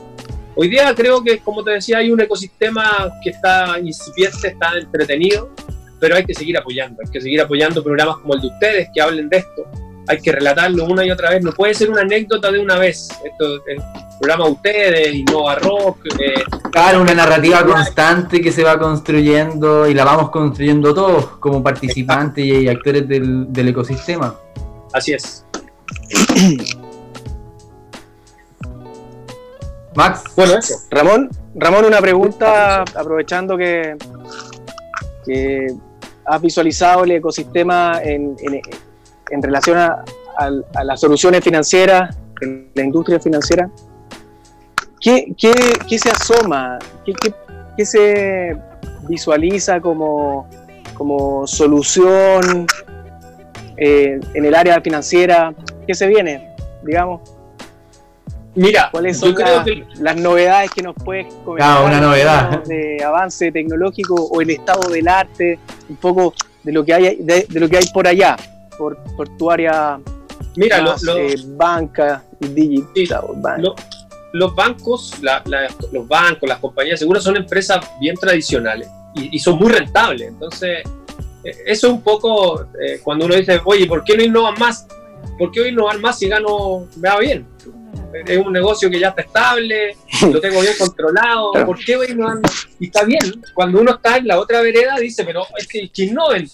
[0.55, 5.49] Hoy día creo que, como te decía, hay un ecosistema que está incipiente, está entretenido,
[5.99, 9.01] pero hay que seguir apoyando, hay que seguir apoyando programas como el de ustedes que
[9.01, 9.65] hablen de esto,
[10.07, 13.09] hay que relatarlo una y otra vez, no puede ser una anécdota de una vez.
[13.23, 13.77] Esto, el
[14.19, 16.07] programa de ustedes, Innova Rock.
[16.19, 21.61] Eh, claro, una narrativa constante que se va construyendo y la vamos construyendo todos como
[21.61, 24.35] participantes y actores del, del ecosistema.
[24.93, 25.45] Así es.
[29.95, 30.23] Max.
[30.35, 30.53] Bueno.
[30.91, 33.97] Ramón, Ramón, una pregunta, aprovechando que,
[35.25, 35.67] que
[36.25, 38.61] has visualizado el ecosistema en, en,
[39.31, 40.03] en relación a,
[40.37, 43.69] a, las soluciones financieras, en la industria financiera,
[45.01, 45.53] ¿qué, qué,
[45.87, 46.79] qué se asoma?
[47.05, 47.13] ¿Qué,
[47.75, 48.57] qué, se
[49.07, 50.49] visualiza como,
[50.93, 52.67] como solución
[53.79, 55.53] eh, en el área financiera?
[55.87, 57.21] ¿Qué se viene, digamos?
[58.55, 59.85] Mira, ¿cuáles son las, que...
[59.99, 61.77] las, novedades que nos puedes comentar?
[61.77, 62.63] Ah, una novedad.
[62.65, 67.45] De avance tecnológico o el estado del arte, un poco de lo que hay, de,
[67.47, 68.35] de lo que hay por allá
[68.77, 69.99] por, por tu área
[70.55, 73.21] Mira, más, lo, lo, eh, banca y digital.
[73.35, 73.75] Sí, lo,
[74.33, 79.39] los bancos, la, la, los bancos, las compañías seguras son empresas bien tradicionales y, y
[79.39, 80.27] son muy rentables.
[80.27, 80.83] Entonces,
[81.43, 84.87] eso es un poco eh, cuando uno dice, oye, ¿por qué no innovan más?
[85.37, 87.47] ¿Por qué innovar más si gano, me va bien?
[88.25, 89.95] Es un negocio que ya está estable,
[90.31, 92.67] lo tengo bien controlado, ¿por qué voy a innovar más?
[92.79, 96.03] Y está bien, cuando uno está en la otra vereda dice, pero es que, que
[96.03, 96.49] innoven,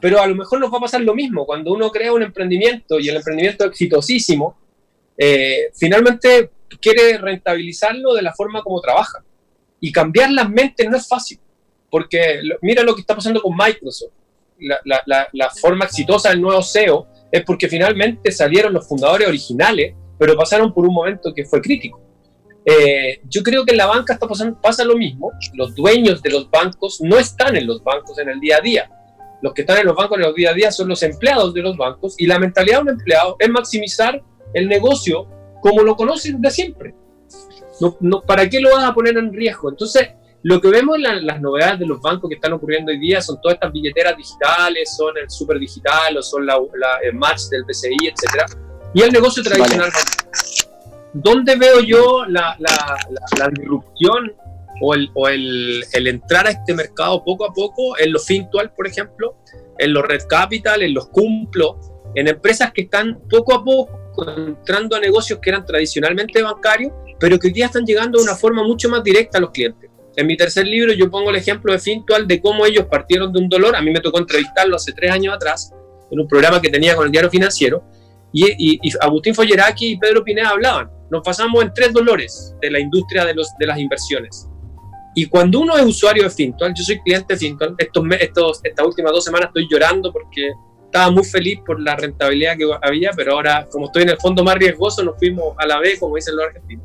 [0.00, 1.46] pero a lo mejor nos va a pasar lo mismo.
[1.46, 4.54] Cuando uno crea un emprendimiento y el emprendimiento es exitosísimo,
[5.16, 6.50] eh, finalmente
[6.80, 9.24] quiere rentabilizarlo de la forma como trabaja.
[9.80, 11.38] Y cambiar las mentes no es fácil,
[11.94, 14.10] porque mira lo que está pasando con Microsoft.
[14.58, 19.94] La, la, la, forma exitosa del nuevo CEO es porque finalmente salieron los fundadores originales,
[20.18, 22.00] pero pasaron por un momento que fue crítico.
[22.64, 25.30] Eh, yo creo que en la banca está pasando, pasa lo mismo.
[25.52, 28.90] Los dueños de los bancos no están en los bancos en el día a día
[29.40, 31.62] los que están en los bancos en el día a día son los empleados de
[31.62, 34.20] los bancos y la mentalidad de un empleado es maximizar
[34.52, 35.28] el negocio
[35.60, 36.94] como lo conocen de siempre.
[37.80, 39.68] No, no, ¿Para qué lo vas a poner en riesgo?
[39.68, 40.08] Entonces,
[40.44, 43.40] lo que vemos en las novedades de los bancos que están ocurriendo hoy día son
[43.40, 47.64] todas estas billeteras digitales, son el super digital o son la, la, el match del
[47.64, 48.44] PCI, etc.
[48.92, 49.90] Y el negocio tradicional.
[49.90, 51.04] Vale.
[51.14, 52.96] ¿Dónde veo yo la, la,
[53.38, 54.34] la disrupción
[54.82, 58.70] o, el, o el, el, entrar a este mercado poco a poco en los Fintual,
[58.74, 59.36] por ejemplo,
[59.78, 61.80] en los Red Capital, en los Cumplo,
[62.14, 63.98] en empresas que están poco a poco
[64.36, 68.34] entrando a negocios que eran tradicionalmente bancarios, pero que hoy día están llegando de una
[68.34, 69.90] forma mucho más directa a los clientes.
[70.16, 73.40] En mi tercer libro yo pongo el ejemplo de Fintual de cómo ellos partieron de
[73.40, 73.74] un dolor.
[73.74, 75.72] A mí me tocó entrevistarlo hace tres años atrás
[76.10, 77.82] en un programa que tenía con el diario financiero
[78.32, 82.70] y, y, y Agustín Folleraki y Pedro Pineda hablaban nos pasamos en tres dolores de
[82.70, 84.48] la industria de, los, de las inversiones.
[85.14, 88.84] Y cuando uno es usuario de Fintual, yo soy cliente de Fintual, estos, estos, estas
[88.84, 90.50] últimas dos semanas estoy llorando porque
[90.84, 94.42] estaba muy feliz por la rentabilidad que había, pero ahora, como estoy en el fondo
[94.42, 96.84] más riesgoso, nos fuimos a la B, como dicen los argentinos.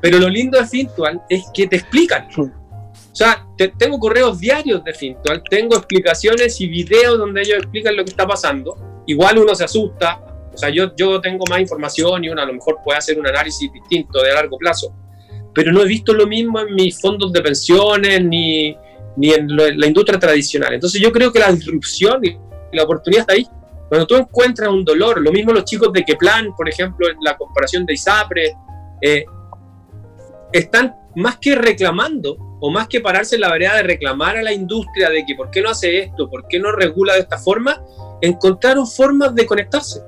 [0.00, 2.28] Pero lo lindo de Fintual es que te explican.
[2.36, 3.46] O sea,
[3.78, 8.26] tengo correos diarios de Fintual, tengo explicaciones y videos donde ellos explican lo que está
[8.26, 9.02] pasando.
[9.06, 10.20] Igual uno se asusta,
[10.52, 13.26] o sea, yo, yo tengo más información y uno a lo mejor puede hacer un
[13.26, 14.94] análisis distinto de largo plazo,
[15.54, 18.76] pero no he visto lo mismo en mis fondos de pensiones ni,
[19.16, 20.74] ni en la industria tradicional.
[20.74, 22.20] Entonces yo creo que la disrupción
[22.72, 23.46] la oportunidad está ahí.
[23.88, 27.36] Cuando tú encuentras un dolor, lo mismo los chicos de Keplan, por ejemplo, en la
[27.36, 28.56] comparación de ISAPRE,
[29.02, 29.24] eh,
[30.52, 34.52] están más que reclamando o más que pararse en la vereda de reclamar a la
[34.52, 37.82] industria de que por qué no hace esto, por qué no regula de esta forma,
[38.20, 40.00] encontraron formas de conectarse.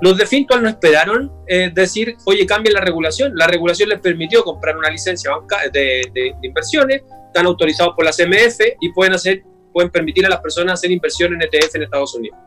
[0.00, 3.32] Los de Fintual no esperaron eh, decir, oye, cambien la regulación.
[3.34, 5.32] La regulación les permitió comprar una licencia
[5.72, 9.42] de, de, de inversiones, están autorizados por la CMF y pueden hacer
[9.72, 12.38] pueden permitir a las personas hacer inversión en ETF en Estados Unidos.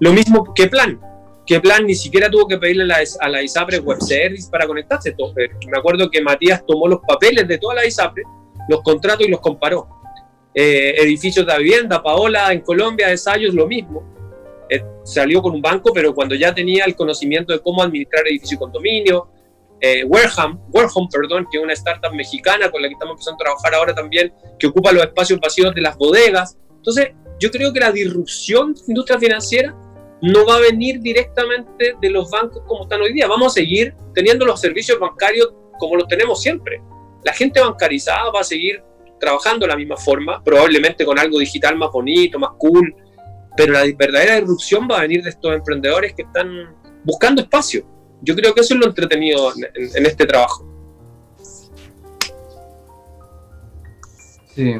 [0.00, 1.00] Lo mismo que Plan,
[1.48, 5.10] que Plan ni siquiera tuvo que pedirle a la, ISAPRE Web Service para conectarse.
[5.10, 8.22] Eh, me acuerdo que Matías tomó los papeles de toda la ISAPRE,
[8.68, 9.88] los contratos y los comparó.
[10.54, 14.04] Eh, edificios de vivienda, Paola en Colombia, ensayos, lo mismo.
[14.68, 18.52] Eh, salió con un banco, pero cuando ya tenía el conocimiento de cómo administrar edificios
[18.52, 19.28] y condominio,
[19.80, 20.60] eh, Wareham,
[21.10, 24.34] perdón, que es una startup mexicana con la que estamos empezando a trabajar ahora también,
[24.58, 26.58] que ocupa los espacios vacíos de las bodegas.
[26.76, 29.74] Entonces, yo creo que la disrupción de la industria financiera
[30.20, 33.26] no va a venir directamente de los bancos como están hoy día.
[33.28, 36.82] Vamos a seguir teniendo los servicios bancarios como los tenemos siempre.
[37.24, 38.82] La gente bancarizada va a seguir
[39.20, 42.94] trabajando de la misma forma, probablemente con algo digital más bonito, más cool,
[43.56, 47.84] pero la verdadera disrupción va a venir de estos emprendedores que están buscando espacio.
[48.22, 50.64] Yo creo que eso es lo entretenido en, este trabajo.
[54.54, 54.74] Sí,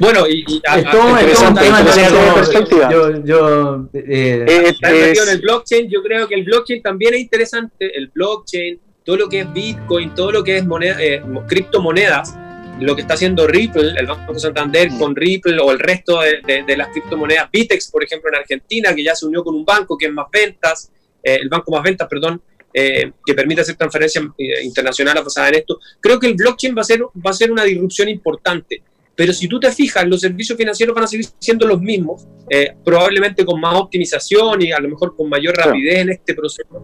[0.00, 2.90] bueno, y, y es todo, un tema de perspectiva.
[2.90, 7.94] Yo, yo eh, eh, en el blockchain, yo creo que el blockchain también es interesante.
[7.94, 12.34] El blockchain, todo lo que es Bitcoin, todo lo que es moneda, eh, criptomonedas,
[12.80, 14.98] lo que está haciendo Ripple, el Banco Santander mm.
[14.98, 19.04] con Ripple o el resto de, de, las criptomonedas, Bitex, por ejemplo, en Argentina, que
[19.04, 20.90] ya se unió con un banco que es más ventas,
[21.22, 22.40] el banco más ventas, perdón,
[22.72, 24.24] que permite hacer transferencias
[24.62, 25.78] internacionales basadas en esto.
[26.00, 28.82] Creo que el blockchain va a ser, va a ser una disrupción importante.
[29.20, 32.72] Pero si tú te fijas, los servicios financieros van a seguir siendo los mismos, eh,
[32.82, 36.82] probablemente con más optimización y a lo mejor con mayor rapidez en este proceso.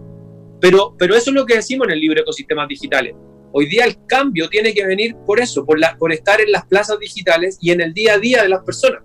[0.61, 3.15] Pero, pero eso es lo que decimos en el libro Ecosistemas Digitales.
[3.53, 6.67] Hoy día el cambio tiene que venir por eso, por, la, por estar en las
[6.67, 9.01] plazas digitales y en el día a día de las personas.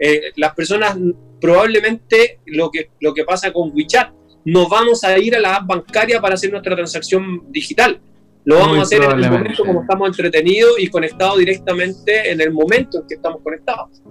[0.00, 0.98] Eh, las personas
[1.40, 4.12] probablemente lo que, lo que pasa con WeChat,
[4.46, 8.00] no vamos a ir a la app bancaria para hacer nuestra transacción digital
[8.44, 12.52] lo vamos a hacer en el momento como estamos entretenidos y conectados directamente en el
[12.52, 14.02] momento en que estamos conectados.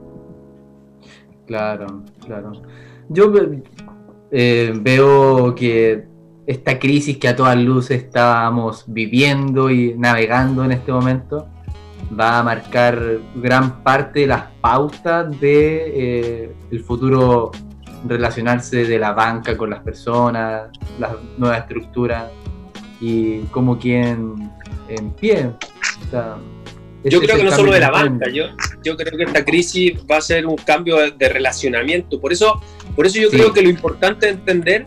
[1.46, 2.52] Claro, claro.
[3.10, 3.32] Yo
[4.32, 6.06] eh, veo que
[6.48, 11.48] esta crisis que a todas luces estábamos viviendo y navegando en este momento
[12.20, 17.52] va a marcar gran parte de las pautas de eh, el futuro
[18.06, 20.70] relacionarse de la banca con las personas,
[21.00, 22.32] las nuevas estructuras
[23.04, 24.50] y como quien
[24.88, 25.50] en pie.
[27.04, 28.46] yo creo que no solo de la banca, yo,
[28.82, 32.22] yo creo que esta crisis va a ser un cambio de, relacionamiento.
[32.22, 32.62] Por eso,
[32.96, 34.86] por eso yo creo que lo importante es entender,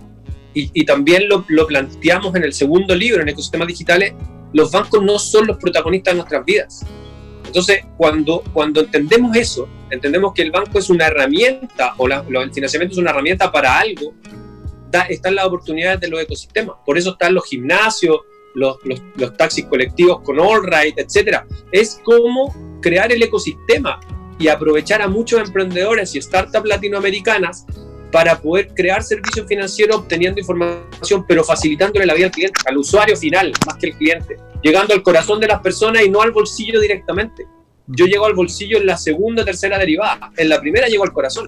[0.54, 4.14] y, y también lo, lo, planteamos en el segundo libro, en Ecosistemas Digitales,
[4.54, 6.86] los bancos no son los protagonistas de nuestras vidas.
[7.44, 12.52] Entonces, cuando, cuando entendemos eso, entendemos que el banco es una herramienta, o la, el
[12.52, 14.14] financiamiento es una herramienta para algo,
[15.08, 16.76] están las oportunidades de los ecosistemas.
[16.84, 18.20] Por eso están los gimnasios,
[18.54, 21.42] los, los, taxis colectivos con All Right, etc.
[21.72, 24.00] Es como crear el ecosistema
[24.38, 27.66] y aprovechar a muchos emprendedores y startups latinoamericanas
[28.10, 33.16] para poder crear servicios financieros obteniendo información, pero facilitándole la vida al cliente, al usuario
[33.16, 36.80] final, más que el cliente, llegando al corazón de las personas y no al bolsillo
[36.80, 37.46] directamente.
[37.88, 41.46] Yo llego al bolsillo en la segunda, tercera derivada, en la primera llego al corazón.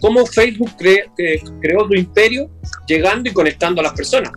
[0.00, 2.50] ¿Cómo Facebook creó su imperio
[2.86, 4.32] llegando y conectando a las personas.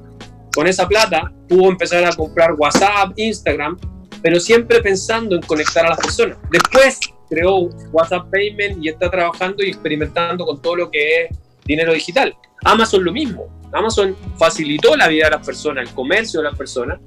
[0.53, 3.77] Con esa plata pudo empezar a comprar WhatsApp, Instagram,
[4.21, 6.37] pero siempre pensando en conectar a las personas.
[6.51, 11.93] Después creó WhatsApp Payment y está trabajando y experimentando con todo lo que es dinero
[11.93, 12.35] digital.
[12.65, 13.47] Amazon lo mismo.
[13.71, 16.99] Amazon facilitó la vida de las personas, el comercio de las personas.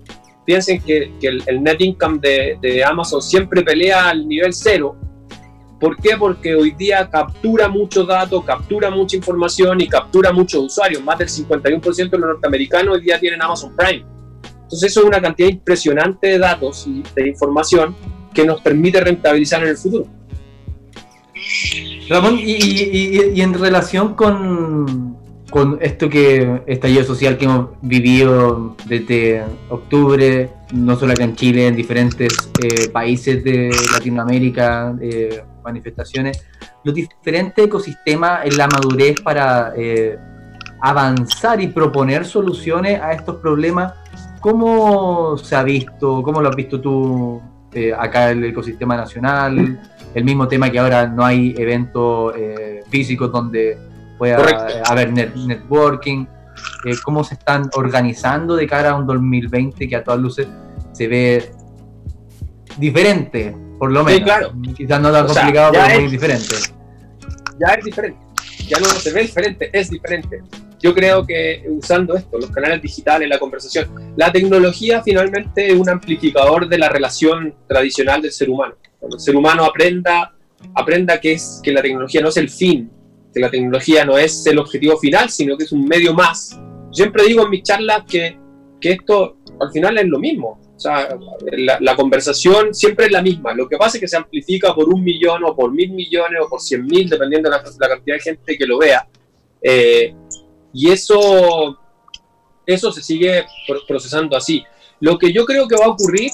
[0.45, 4.97] Piensen que, el, net income de, de Amazon siempre pelea al nivel cero
[5.83, 6.17] ¿Por qué?
[6.17, 11.03] Porque hoy día captura mucho datos, captura mucha información y captura muchos usuarios.
[11.03, 14.05] Más del 51% de los norteamericanos hoy día tienen Amazon Prime.
[14.63, 17.97] Entonces eso es una cantidad impresionante de datos y de información
[18.33, 20.07] que nos permite rentabilizar en el futuro.
[22.09, 25.17] Ramón, y, en relación con,
[25.53, 31.67] con esto que estallido social que hemos vivido desde octubre, no solo acá en Chile,
[31.67, 36.43] en diferentes eh, países de Latinoamérica, eh, manifestaciones,
[36.83, 40.19] los diferentes ecosistemas en la madurez para eh,
[40.81, 43.93] avanzar y proponer soluciones a estos problemas,
[44.41, 46.23] ¿cómo se ha visto?
[46.23, 47.43] ¿Cómo lo has visto tú
[47.99, 49.79] acá en el ecosistema nacional?
[50.15, 52.35] El mismo tema que ahora no hay eventos
[52.89, 53.92] físicos donde
[54.23, 54.37] pueda
[54.85, 56.27] haber networking.
[57.03, 60.47] cómo se están organizando de cara a un 2020 que a todas luces
[60.93, 61.51] se ve
[62.79, 64.23] diferente, por lo menos.
[64.23, 64.53] claro.
[64.77, 66.55] Quizás no tan complicado, pero muy diferente.
[67.59, 68.21] Ya es diferente.
[68.69, 70.41] Ya no se ve diferente, es diferente.
[70.81, 75.89] Yo creo que usando esto, los canales digitales, la conversación, la tecnología finalmente es un
[75.89, 78.77] amplificador de la relación tradicional del ser humano.
[79.01, 80.33] Cuando el ser humano aprenda,
[80.77, 82.89] aprenda que, es, que la tecnología no es el fin,
[83.33, 86.59] que la tecnología no es el objetivo final, sino que es un medio más.
[86.91, 88.39] Siempre digo en mis charlas que,
[88.81, 90.61] que esto al final es lo mismo.
[90.77, 91.17] O sea,
[91.81, 93.55] la, conversación siempre es la misma.
[93.55, 96.49] Lo que pasa es que se amplifica por un millón o por mil millones o
[96.49, 99.07] por cien mil, dependiendo de la, cantidad de gente que lo vea.
[99.63, 100.13] Eh,
[100.75, 101.79] y eso,
[102.67, 103.45] eso se sigue
[103.87, 104.65] procesando así.
[104.99, 106.31] Lo que yo creo que va a ocurrir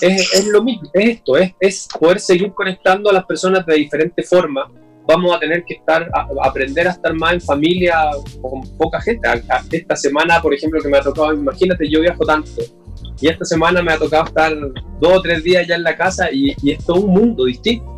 [0.00, 3.74] es, es lo mismo, es esto, es, es poder seguir conectando a las personas de
[3.74, 4.68] diferentes formas
[5.06, 6.08] vamos a tener que estar,
[6.42, 7.96] aprender a estar más en familia
[8.40, 9.28] con poca gente.
[9.70, 12.62] esta semana, por ejemplo, que me ha tocado, imagínate, yo viajo tanto,
[13.20, 14.52] y esta semana me ha tocado estar
[15.00, 17.90] dos o tres días ya en la casa y, es todo un mundo distinto.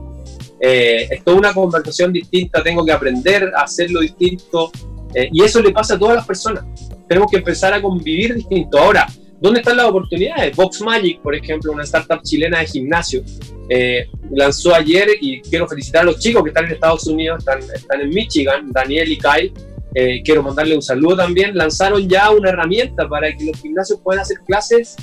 [0.60, 4.70] Eh, es toda una conversación distinta, tengo que aprender a hacerlo distinto,
[5.14, 6.64] eh, y eso le pasa a todas las personas.
[7.08, 8.78] Tenemos que empezar a convivir distinto.
[8.78, 9.06] Ahora,
[9.44, 10.56] ¿dónde están las oportunidades?
[10.56, 13.22] Vox Magic, por ejemplo, una startup chilena de gimnasio,
[13.68, 17.58] eh, lanzó ayer y quiero felicitar a los chicos que están en Estados Unidos, están,
[17.58, 19.52] están en Michigan, Daniel y Kyle.
[19.94, 21.54] Eh, quiero mandarle un saludo también.
[21.54, 24.96] Lanzaron ya una herramienta para que los gimnasios puedan hacer clases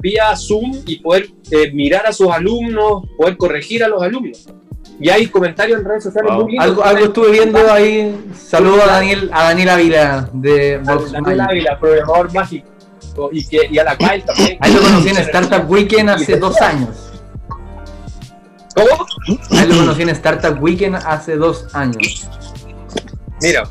[0.00, 4.46] vía Zoom y poder eh, mirar a sus alumnos, poder corregir a los alumnos.
[5.00, 6.78] Y hay comentarios en redes sociales muy lindos.
[6.84, 8.14] Algo, estuve viendo ahí.
[8.34, 12.77] Saludo a Daniel, a Daniel Ávila de Vox Daniel Ávila, programador mágico.
[13.32, 14.58] Y, que, y a la Kyle también.
[14.60, 17.10] Ahí lo conocí en Startup Weekend hace dos años.
[18.74, 19.06] ¿Cómo?
[19.50, 22.28] Ahí lo conocí en Startup Weekend hace dos años.
[23.40, 23.64] Mira,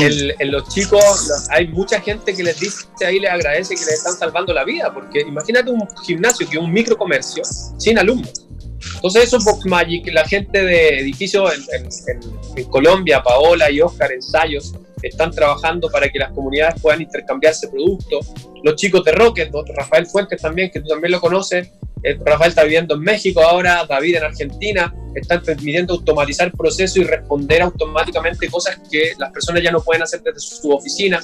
[0.00, 4.16] en los chicos hay mucha gente que les dice ahí, les agradece que les están
[4.16, 7.42] salvando la vida, porque imagínate un gimnasio que es un microcomercio
[7.78, 8.46] sin alumnos.
[8.94, 11.88] Entonces eso es Box Magic, la gente de edificios en,
[12.56, 18.32] en, Colombia, Paola y Oscar, ensayos, están trabajando para que las comunidades puedan intercambiarse productos.
[18.62, 21.68] Los chicos de Rocket, Rafael Fuentes también, que tú también lo conoces,
[22.04, 27.04] eh, Rafael está viviendo en México ahora, David en Argentina, están permitiendo automatizar procesos y
[27.04, 31.20] responder automáticamente cosas que las personas ya no pueden hacer desde su oficina.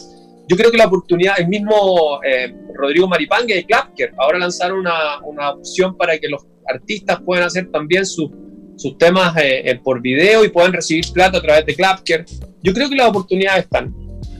[0.51, 5.21] Yo creo que la oportunidad, el mismo eh, Rodrigo Maripangue de Clapker, ahora lanzaron una,
[5.23, 8.33] una, opción para que los artistas puedan hacer también sus
[8.99, 12.25] temas eh, por video y puedan recibir plata a través de Clapker.
[12.65, 13.95] Yo creo que las oportunidades están.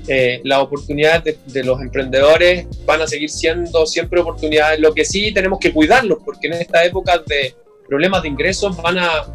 [0.09, 4.81] Eh, las oportunidades de, los emprendedores van a seguir siendo siempre oportunidades.
[4.81, 7.55] Lo que sí tenemos que cuidarlos, porque en esta época de
[7.87, 9.27] problemas de ingresos van a,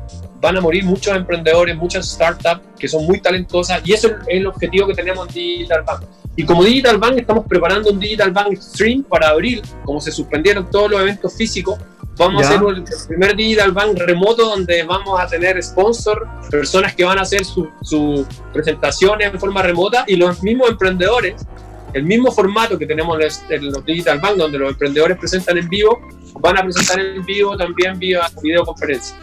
[0.42, 4.46] van a morir muchos emprendedores, muchas startups que son muy talentosas y eso es el
[4.46, 6.04] objetivo que tenemos en Digital Bank.
[6.36, 10.70] Y como Digital Bank estamos preparando un Digital Bank Stream para abril, como se suspendieron
[10.70, 11.80] todos los eventos físicos,
[12.18, 17.04] Vamos a hacer el primer Digital Bank remoto donde vamos a tener sponsor, personas que
[17.04, 21.46] van a hacer sus su presentaciones en forma remota y los mismos emprendedores,
[21.94, 23.20] el mismo formato que tenemos
[23.50, 26.08] en los Digital Bank donde los emprendedores presentan en vivo,
[26.40, 29.18] van a presentar en vivo también vía videoconferencia.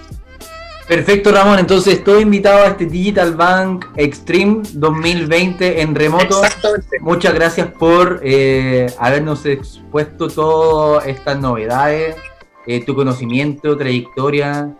[0.89, 1.59] Perfecto, Ramón.
[1.59, 6.43] Entonces, estoy invitado a este Digital Bank Extreme 2020 en remoto.
[6.43, 7.01] Exactamente.
[7.01, 12.17] Muchas gracias por eh, habernos expuesto todas estas novedades
[12.65, 14.73] eh, tu conocimiento, trayectoria,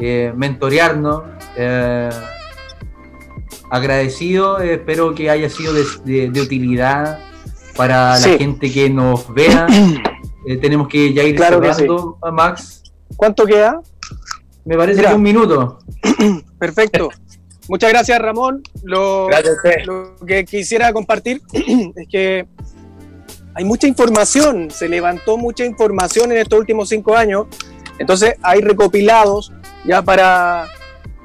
[0.00, 1.22] eh, mentorearnos.
[1.56, 2.10] Eh,
[3.70, 7.20] agradecido, espero que haya sido de, utilidad
[7.76, 9.66] para la gente que nos vea.
[10.60, 12.82] tenemos que ya ir claro cerrando, Max.
[13.16, 13.80] ¿Cuánto queda?
[14.68, 15.78] Me parece que un minuto.
[16.58, 17.08] Perfecto.
[17.68, 18.62] Muchas gracias, Ramón.
[18.82, 19.26] Lo,
[19.86, 21.40] lo que quisiera compartir
[21.96, 22.46] es que
[23.54, 27.46] hay mucha información, se levantó mucha información en estos últimos cinco años,
[27.98, 29.52] entonces hay recopilados
[29.86, 30.68] ya para,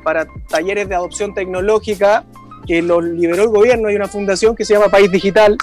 [0.04, 2.24] para talleres de adopción tecnológica
[2.66, 5.58] que los liberó el gobierno, hay una fundación que se llama País Digital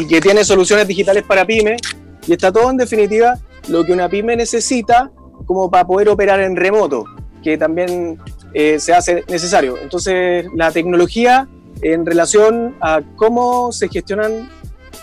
[0.00, 1.80] y que tiene soluciones digitales para pymes
[2.26, 3.38] Y está todo en definitiva
[3.68, 5.10] lo que una pyme necesita
[5.48, 7.04] como para poder operar en remoto,
[7.42, 8.18] que también
[8.52, 9.76] eh, se hace necesario.
[9.82, 11.48] Entonces, la tecnología
[11.80, 14.50] en relación a cómo se gestionan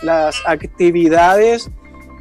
[0.03, 1.69] las actividades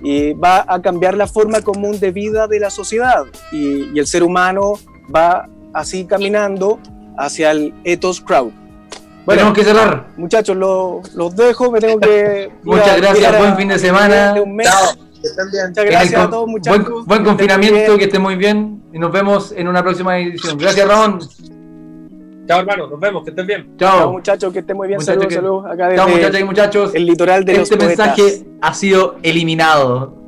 [0.03, 4.23] y va a cambiar la forma común de vida de la sociedad y, el ser
[4.23, 4.75] humano
[5.15, 6.79] va así caminando
[7.19, 8.53] hacia el ethos crowd.
[9.27, 10.07] Bueno, tenemos que cerrar.
[10.17, 12.51] Muchachos, los dejo, me tengo que...
[12.63, 14.35] Muchas gracias, buen fin de semana.
[15.37, 17.07] Muchas gracias a todos, muchachos.
[17.07, 20.59] Buen, confinamiento, que estén muy bien y nos vemos en una próxima edición.
[20.59, 21.21] Gracias, Ramón.
[22.47, 23.77] Chao, hermano, nos vemos, que estén bien.
[23.79, 25.01] Chao, muchachos, que estén muy bien.
[25.01, 25.67] Saludos, saludos.
[25.67, 26.95] Acá Chao, muchachos y muchachos.
[26.95, 30.24] El litoral de este los mensaje ha sido eliminado.